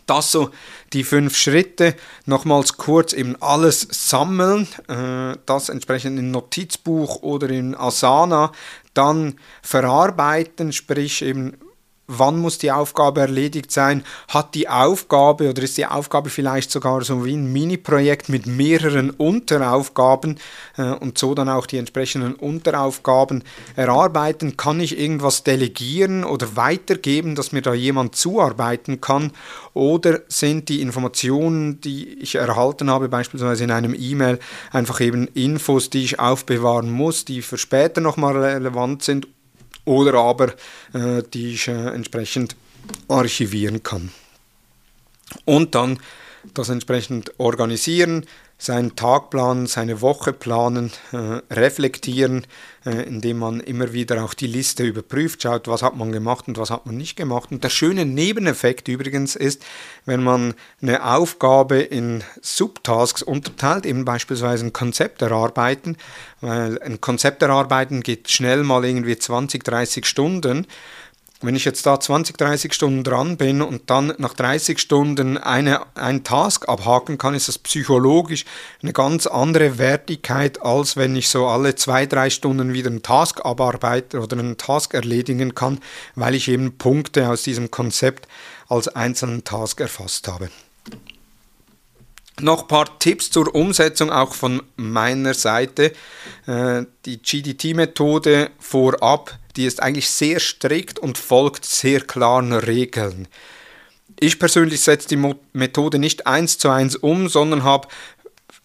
Das 0.06 0.32
so 0.32 0.50
die 0.92 1.04
fünf 1.04 1.36
Schritte. 1.36 1.94
Nochmals 2.26 2.76
kurz 2.76 3.12
eben 3.12 3.36
alles 3.40 3.86
sammeln, 3.90 4.68
äh, 4.88 5.36
das 5.46 5.68
entsprechend 5.68 6.18
in 6.18 6.30
Notizbuch 6.30 7.22
oder 7.22 7.48
in 7.50 7.74
Asana, 7.74 8.52
dann 8.94 9.38
verarbeiten, 9.62 10.72
sprich 10.72 11.22
eben 11.22 11.56
wann 12.06 12.38
muss 12.38 12.58
die 12.58 12.72
Aufgabe 12.72 13.20
erledigt 13.20 13.70
sein? 13.70 14.04
Hat 14.28 14.54
die 14.54 14.68
Aufgabe 14.68 15.50
oder 15.50 15.62
ist 15.62 15.78
die 15.78 15.86
Aufgabe 15.86 16.30
vielleicht 16.30 16.70
sogar 16.70 17.02
so 17.02 17.24
wie 17.24 17.34
ein 17.34 17.52
Mini-Projekt 17.52 18.28
mit 18.28 18.46
mehreren 18.46 19.10
Unteraufgaben 19.10 20.38
äh, 20.76 20.82
und 20.82 21.18
so 21.18 21.34
dann 21.34 21.48
auch 21.48 21.66
die 21.66 21.78
entsprechenden 21.78 22.34
Unteraufgaben 22.34 23.44
erarbeiten? 23.76 24.56
Kann 24.56 24.80
ich 24.80 24.98
irgendwas 24.98 25.44
delegieren 25.44 26.24
oder 26.24 26.56
weitergeben, 26.56 27.34
dass 27.34 27.52
mir 27.52 27.62
da 27.62 27.74
jemand 27.74 28.16
zuarbeiten 28.16 29.00
kann? 29.00 29.32
Oder 29.74 30.20
sind 30.28 30.68
die 30.68 30.82
Informationen, 30.82 31.80
die 31.80 32.14
ich 32.20 32.34
erhalten 32.34 32.90
habe, 32.90 33.08
beispielsweise 33.08 33.64
in 33.64 33.70
einem 33.70 33.94
E-Mail, 33.98 34.38
einfach 34.70 35.00
eben 35.00 35.28
Infos, 35.28 35.88
die 35.88 36.04
ich 36.04 36.20
aufbewahren 36.20 36.90
muss, 36.90 37.24
die 37.24 37.42
für 37.42 37.58
später 37.58 38.00
nochmal 38.00 38.36
relevant 38.36 39.02
sind 39.02 39.28
oder 39.84 40.14
aber 40.14 40.54
äh, 40.92 41.22
die 41.32 41.54
ich 41.54 41.68
äh, 41.68 41.72
entsprechend 41.72 42.56
archivieren 43.08 43.82
kann. 43.82 44.12
Und 45.44 45.74
dann 45.74 45.98
das 46.54 46.68
entsprechend 46.68 47.32
organisieren, 47.38 48.26
seinen 48.62 48.94
Tag 48.94 49.30
planen, 49.30 49.66
seine 49.66 50.00
Woche 50.02 50.32
planen, 50.32 50.92
äh, 51.10 51.40
reflektieren, 51.52 52.46
äh, 52.86 53.02
indem 53.02 53.38
man 53.38 53.58
immer 53.58 53.92
wieder 53.92 54.22
auch 54.22 54.34
die 54.34 54.46
Liste 54.46 54.84
überprüft, 54.84 55.42
schaut, 55.42 55.66
was 55.66 55.82
hat 55.82 55.96
man 55.96 56.12
gemacht 56.12 56.46
und 56.46 56.58
was 56.58 56.70
hat 56.70 56.86
man 56.86 56.96
nicht 56.96 57.16
gemacht. 57.16 57.50
Und 57.50 57.64
der 57.64 57.70
schöne 57.70 58.06
Nebeneffekt 58.06 58.86
übrigens 58.86 59.34
ist, 59.34 59.64
wenn 60.04 60.22
man 60.22 60.54
eine 60.80 61.04
Aufgabe 61.04 61.80
in 61.80 62.22
Subtasks 62.40 63.22
unterteilt, 63.22 63.84
eben 63.84 64.04
beispielsweise 64.04 64.64
ein 64.64 64.72
Konzept 64.72 65.22
erarbeiten, 65.22 65.96
weil 66.40 66.80
ein 66.82 67.00
Konzept 67.00 67.42
erarbeiten 67.42 68.02
geht 68.02 68.30
schnell 68.30 68.62
mal 68.62 68.84
irgendwie 68.84 69.18
20, 69.18 69.64
30 69.64 70.06
Stunden 70.06 70.68
wenn 71.42 71.56
ich 71.56 71.64
jetzt 71.64 71.86
da 71.86 71.98
20, 71.98 72.36
30 72.36 72.72
Stunden 72.72 73.04
dran 73.04 73.36
bin 73.36 73.62
und 73.62 73.90
dann 73.90 74.14
nach 74.18 74.34
30 74.34 74.78
Stunden 74.78 75.38
eine, 75.38 75.80
einen 75.96 76.24
Task 76.24 76.68
abhaken 76.68 77.18
kann, 77.18 77.34
ist 77.34 77.48
das 77.48 77.58
psychologisch 77.58 78.44
eine 78.82 78.92
ganz 78.92 79.26
andere 79.26 79.78
Wertigkeit, 79.78 80.62
als 80.62 80.96
wenn 80.96 81.16
ich 81.16 81.28
so 81.28 81.46
alle 81.46 81.74
zwei, 81.74 82.06
drei 82.06 82.30
Stunden 82.30 82.72
wieder 82.72 82.90
einen 82.90 83.02
Task 83.02 83.44
abarbeite 83.44 84.20
oder 84.20 84.38
einen 84.38 84.56
Task 84.56 84.94
erledigen 84.94 85.54
kann, 85.54 85.80
weil 86.14 86.34
ich 86.34 86.48
eben 86.48 86.78
Punkte 86.78 87.28
aus 87.28 87.42
diesem 87.42 87.70
Konzept 87.70 88.28
als 88.68 88.88
einzelnen 88.88 89.44
Task 89.44 89.80
erfasst 89.80 90.28
habe. 90.28 90.48
Noch 92.40 92.62
ein 92.62 92.68
paar 92.68 92.98
Tipps 92.98 93.30
zur 93.30 93.54
Umsetzung 93.54 94.10
auch 94.10 94.34
von 94.34 94.62
meiner 94.76 95.34
Seite. 95.34 95.92
Äh, 96.46 96.84
die 97.04 97.20
GDT-Methode 97.20 98.50
vorab 98.58 99.38
die 99.56 99.66
ist 99.66 99.82
eigentlich 99.82 100.10
sehr 100.10 100.40
strikt 100.40 100.98
und 100.98 101.18
folgt 101.18 101.64
sehr 101.64 102.00
klaren 102.00 102.52
Regeln. 102.52 103.28
Ich 104.18 104.38
persönlich 104.38 104.80
setze 104.80 105.08
die 105.08 105.34
Methode 105.52 105.98
nicht 105.98 106.26
eins 106.26 106.58
zu 106.58 106.70
eins 106.70 106.96
um, 106.96 107.28
sondern 107.28 107.64
habe 107.64 107.88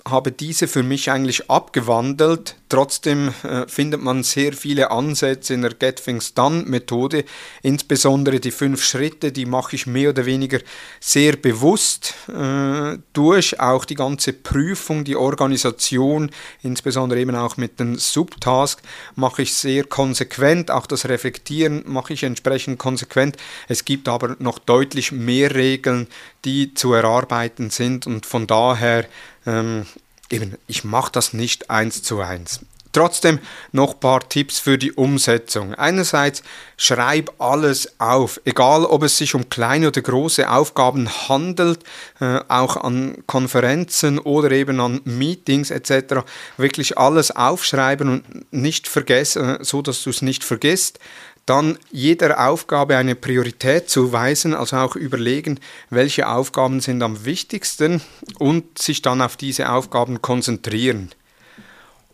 habe 0.08 0.32
diese 0.32 0.68
für 0.68 0.84
mich 0.84 1.12
eigentlich 1.12 1.50
abgewandelt. 1.50 2.56
Trotzdem 2.70 3.34
äh, 3.44 3.66
findet 3.68 4.02
man 4.02 4.24
sehr 4.24 4.54
viele 4.54 4.92
Ansätze 4.92 5.54
in 5.54 5.62
der 5.62 5.74
Get 5.74 6.04
Things 6.04 6.34
Done 6.34 6.64
Methode. 6.66 7.24
Insbesondere 7.62 8.40
die 8.40 8.52
fünf 8.52 8.84
Schritte, 8.84 9.32
die 9.32 9.46
mache 9.46 9.76
ich 9.76 9.88
mehr 9.88 10.10
oder 10.10 10.26
weniger 10.26 10.60
sehr 11.00 11.38
bewusst 11.38 12.14
äh, 12.28 12.98
durch. 13.14 13.60
Auch 13.60 13.86
die 13.86 13.96
ganze 13.96 14.34
Prüfung, 14.34 15.04
die 15.04 15.16
Organisation, 15.16 16.32
insbesondere 16.62 17.20
eben 17.20 17.36
auch 17.36 17.58
mit 17.58 17.80
den 17.80 17.96
Subtasks, 17.96 18.84
mache 19.16 19.44
ich 19.44 19.54
sehr 19.54 19.86
konsequent. 19.86 20.72
Auch 20.72 20.88
das 20.88 21.08
Reflektieren 21.08 21.84
mache 21.86 22.14
ich 22.14 22.24
entsprechend 22.24 22.80
konsequent. 22.80 23.38
Es 23.68 23.86
gibt 23.86 24.10
aber 24.10 24.36
noch 24.40 24.60
deutlich 24.60 25.12
mehr 25.12 25.56
Regeln, 25.56 26.08
die 26.48 26.74
zu 26.74 26.94
erarbeiten 26.94 27.70
sind 27.72 28.08
und 28.08 28.26
von 28.26 28.48
daher 28.48 29.06
ähm, 29.46 29.86
eben, 30.30 30.56
ich 30.66 30.86
mache 30.86 31.12
das 31.12 31.34
nicht 31.34 31.70
eins 31.70 32.02
zu 32.02 32.22
eins. 32.22 32.62
Trotzdem 32.94 33.40
noch 33.74 33.96
ein 33.96 34.00
paar 34.00 34.28
Tipps 34.28 34.58
für 34.58 34.78
die 34.78 34.94
Umsetzung. 34.94 35.76
Einerseits 35.76 36.42
schreib 36.78 37.34
alles 37.38 38.00
auf, 38.00 38.40
egal 38.46 38.86
ob 38.86 39.04
es 39.04 39.18
sich 39.18 39.36
um 39.36 39.50
kleine 39.50 39.90
oder 39.90 40.02
große 40.02 40.50
Aufgaben 40.50 41.10
handelt, 41.28 41.84
äh, 42.22 42.40
auch 42.48 42.78
an 42.78 43.24
Konferenzen 43.28 44.18
oder 44.18 44.50
eben 44.52 44.80
an 44.80 45.02
Meetings 45.04 45.70
etc. 45.70 46.24
Wirklich 46.56 46.98
alles 46.98 47.30
aufschreiben 47.30 48.10
und 48.10 48.54
nicht 48.54 48.88
vergessen, 48.88 49.58
so 49.62 49.82
dass 49.82 50.02
du 50.02 50.10
es 50.10 50.22
nicht 50.22 50.46
vergisst 50.46 51.00
dann 51.48 51.80
jeder 51.92 52.48
Aufgabe 52.48 52.98
eine 52.98 53.16
Priorität 53.16 53.90
zuweisen, 53.90 54.54
also 54.54 54.78
auch 54.78 54.96
überlegen, 54.96 55.60
welche 55.90 56.28
Aufgaben 56.28 56.82
sind 56.82 57.02
am 57.02 57.26
wichtigsten 57.26 58.02
und 58.38 58.78
sich 58.78 59.02
dann 59.02 59.22
auf 59.22 59.38
diese 59.38 59.72
Aufgaben 59.72 60.22
konzentrieren. 60.22 61.10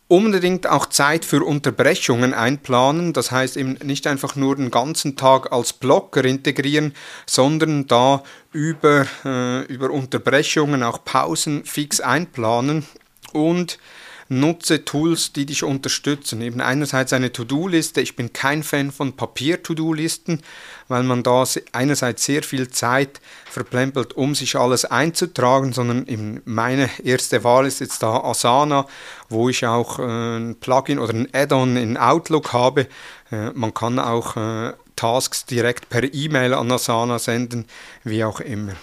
Unbedingt 0.07 0.67
auch 0.67 0.85
Zeit 0.85 1.25
für 1.25 1.43
Unterbrechungen 1.43 2.35
einplanen, 2.35 3.13
das 3.13 3.31
heißt 3.31 3.57
eben 3.57 3.79
nicht 3.83 4.05
einfach 4.05 4.35
nur 4.35 4.55
den 4.55 4.69
ganzen 4.69 5.15
Tag 5.15 5.51
als 5.51 5.73
Blocker 5.73 6.23
integrieren, 6.23 6.93
sondern 7.25 7.87
da 7.87 8.21
über, 8.51 9.07
äh, 9.25 9.65
über 9.65 9.89
Unterbrechungen 9.89 10.83
auch 10.83 11.03
Pausen 11.03 11.65
fix 11.65 11.99
einplanen 11.99 12.85
und 13.31 13.79
nutze 14.29 14.85
Tools, 14.85 15.33
die 15.33 15.45
dich 15.45 15.63
unterstützen. 15.63 16.41
Eben 16.41 16.61
einerseits 16.61 17.13
eine 17.13 17.31
To-Do-Liste. 17.31 18.01
Ich 18.01 18.15
bin 18.15 18.33
kein 18.33 18.63
Fan 18.63 18.91
von 18.91 19.15
Papier-To-Do-Listen, 19.15 20.41
weil 20.87 21.03
man 21.03 21.23
da 21.23 21.43
einerseits 21.71 22.25
sehr 22.25 22.43
viel 22.43 22.69
Zeit 22.69 23.21
verplempelt, 23.49 24.13
um 24.13 24.35
sich 24.35 24.55
alles 24.55 24.85
einzutragen, 24.85 25.73
sondern 25.73 26.41
meine 26.45 26.89
erste 27.03 27.43
Wahl 27.43 27.65
ist 27.65 27.79
jetzt 27.79 28.03
da 28.03 28.17
Asana, 28.17 28.87
wo 29.29 29.49
ich 29.49 29.65
auch 29.65 29.99
äh, 29.99 30.37
ein 30.37 30.55
Plugin 30.59 30.99
oder 30.99 31.13
ein 31.13 31.27
Add-on 31.33 31.77
in 31.77 31.97
Outlook 31.97 32.53
habe. 32.53 32.87
Äh, 33.31 33.51
man 33.53 33.73
kann 33.73 33.99
auch 33.99 34.35
äh, 34.37 34.73
Tasks 34.95 35.45
direkt 35.45 35.89
per 35.89 36.13
E-Mail 36.13 36.53
an 36.53 36.71
Asana 36.71 37.19
senden, 37.19 37.65
wie 38.03 38.23
auch 38.23 38.39
immer. 38.39 38.73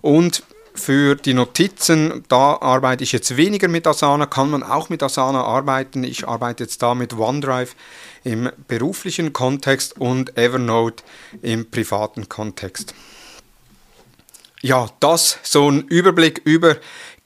Und 0.00 0.42
für 0.74 1.14
die 1.14 1.34
Notizen. 1.34 2.24
Da 2.28 2.58
arbeite 2.60 3.04
ich 3.04 3.12
jetzt 3.12 3.36
weniger 3.36 3.68
mit 3.68 3.86
Asana, 3.86 4.26
kann 4.26 4.50
man 4.50 4.62
auch 4.62 4.88
mit 4.88 5.02
Asana 5.02 5.42
arbeiten. 5.42 6.04
Ich 6.04 6.26
arbeite 6.26 6.64
jetzt 6.64 6.82
da 6.82 6.94
mit 6.94 7.14
OneDrive 7.14 7.74
im 8.24 8.50
beruflichen 8.68 9.32
Kontext 9.32 10.00
und 10.00 10.36
Evernote 10.36 11.04
im 11.42 11.70
privaten 11.70 12.28
Kontext. 12.28 12.94
Ja, 14.62 14.88
das 15.00 15.38
so 15.42 15.70
ein 15.70 15.82
Überblick 15.82 16.40
über 16.44 16.76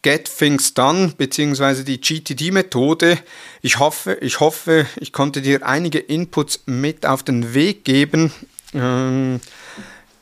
Get 0.03 0.31
Things 0.39 0.75
Done 0.75 1.15
bzw. 1.17 1.85
die 1.85 2.01
GTD-Methode. 2.01 3.19
Ich 3.63 3.79
hoffe, 3.79 4.15
ich 4.21 4.41
hoffe, 4.41 4.87
ich 4.97 5.13
konnte 5.13 5.41
dir 5.41 5.67
einige 5.67 5.99
Inputs 5.99 6.63
mit 6.67 7.07
auf 7.07 7.23
den 7.23 7.55
Weg 7.55 7.85
geben. 7.85 8.33
Ähm, 8.75 9.41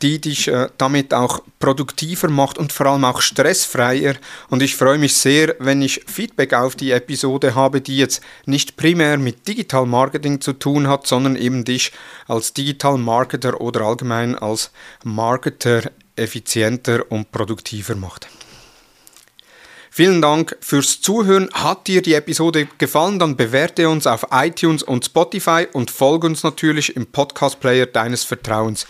die 0.02 0.20
dich 0.20 0.48
äh, 0.48 0.68
damit 0.78 1.14
auch 1.14 1.40
produktiver 1.58 2.28
macht 2.28 2.58
und 2.58 2.72
vor 2.72 2.86
allem 2.86 3.04
auch 3.04 3.20
stressfreier. 3.20 4.14
Und 4.50 4.62
ich 4.62 4.76
freue 4.76 4.98
mich 4.98 5.14
sehr, 5.14 5.54
wenn 5.58 5.82
ich 5.82 6.02
Feedback 6.06 6.54
auf 6.54 6.76
die 6.76 6.92
Episode 6.92 7.54
habe, 7.54 7.80
die 7.80 7.96
jetzt 7.96 8.22
nicht 8.44 8.76
primär 8.76 9.18
mit 9.18 9.48
Digital 9.48 9.86
Marketing 9.86 10.40
zu 10.40 10.52
tun 10.52 10.88
hat, 10.88 11.06
sondern 11.06 11.36
eben 11.36 11.64
dich 11.64 11.92
als 12.28 12.52
Digital 12.52 12.98
Marketer 12.98 13.60
oder 13.60 13.82
allgemein 13.82 14.36
als 14.36 14.70
Marketer 15.04 15.82
effizienter 16.16 17.10
und 17.10 17.30
produktiver 17.30 17.94
macht. 17.94 18.28
Vielen 19.96 20.20
Dank 20.20 20.58
fürs 20.60 21.00
Zuhören. 21.00 21.48
Hat 21.54 21.86
dir 21.86 22.02
die 22.02 22.12
Episode 22.12 22.68
gefallen, 22.76 23.18
dann 23.18 23.34
bewerte 23.34 23.88
uns 23.88 24.06
auf 24.06 24.26
iTunes 24.30 24.82
und 24.82 25.06
Spotify 25.06 25.66
und 25.72 25.90
folge 25.90 26.26
uns 26.26 26.42
natürlich 26.42 26.94
im 26.96 27.06
Podcast 27.06 27.60
Player 27.60 27.86
deines 27.86 28.22
Vertrauens. 28.22 28.86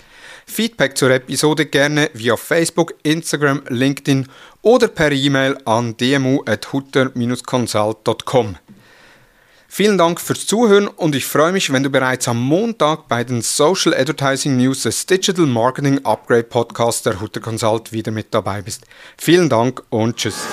Feedback 0.46 0.96
zur 0.96 1.10
Episode 1.10 1.66
gerne 1.66 2.08
via 2.14 2.36
Facebook, 2.36 2.94
Instagram, 3.02 3.62
LinkedIn 3.68 4.28
oder 4.62 4.88
per 4.88 5.12
E-Mail 5.12 5.58
an 5.64 5.94
dmu.hutter-consult.com. 5.96 8.56
Vielen 9.68 9.98
Dank 9.98 10.20
fürs 10.20 10.46
Zuhören 10.46 10.86
und 10.88 11.14
ich 11.14 11.26
freue 11.26 11.52
mich, 11.52 11.70
wenn 11.72 11.82
du 11.82 11.90
bereits 11.90 12.28
am 12.28 12.40
Montag 12.40 13.08
bei 13.08 13.24
den 13.24 13.42
Social 13.42 13.92
Advertising 13.92 14.56
News 14.56 14.84
des 14.84 15.04
Digital 15.04 15.44
Marketing 15.44 16.02
Upgrade 16.04 16.44
Podcast 16.44 17.04
der 17.04 17.20
Hutter 17.20 17.40
Consult 17.40 17.92
wieder 17.92 18.12
mit 18.12 18.32
dabei 18.32 18.62
bist. 18.62 18.84
Vielen 19.18 19.50
Dank 19.50 19.82
und 19.90 20.16
tschüss. 20.16 20.46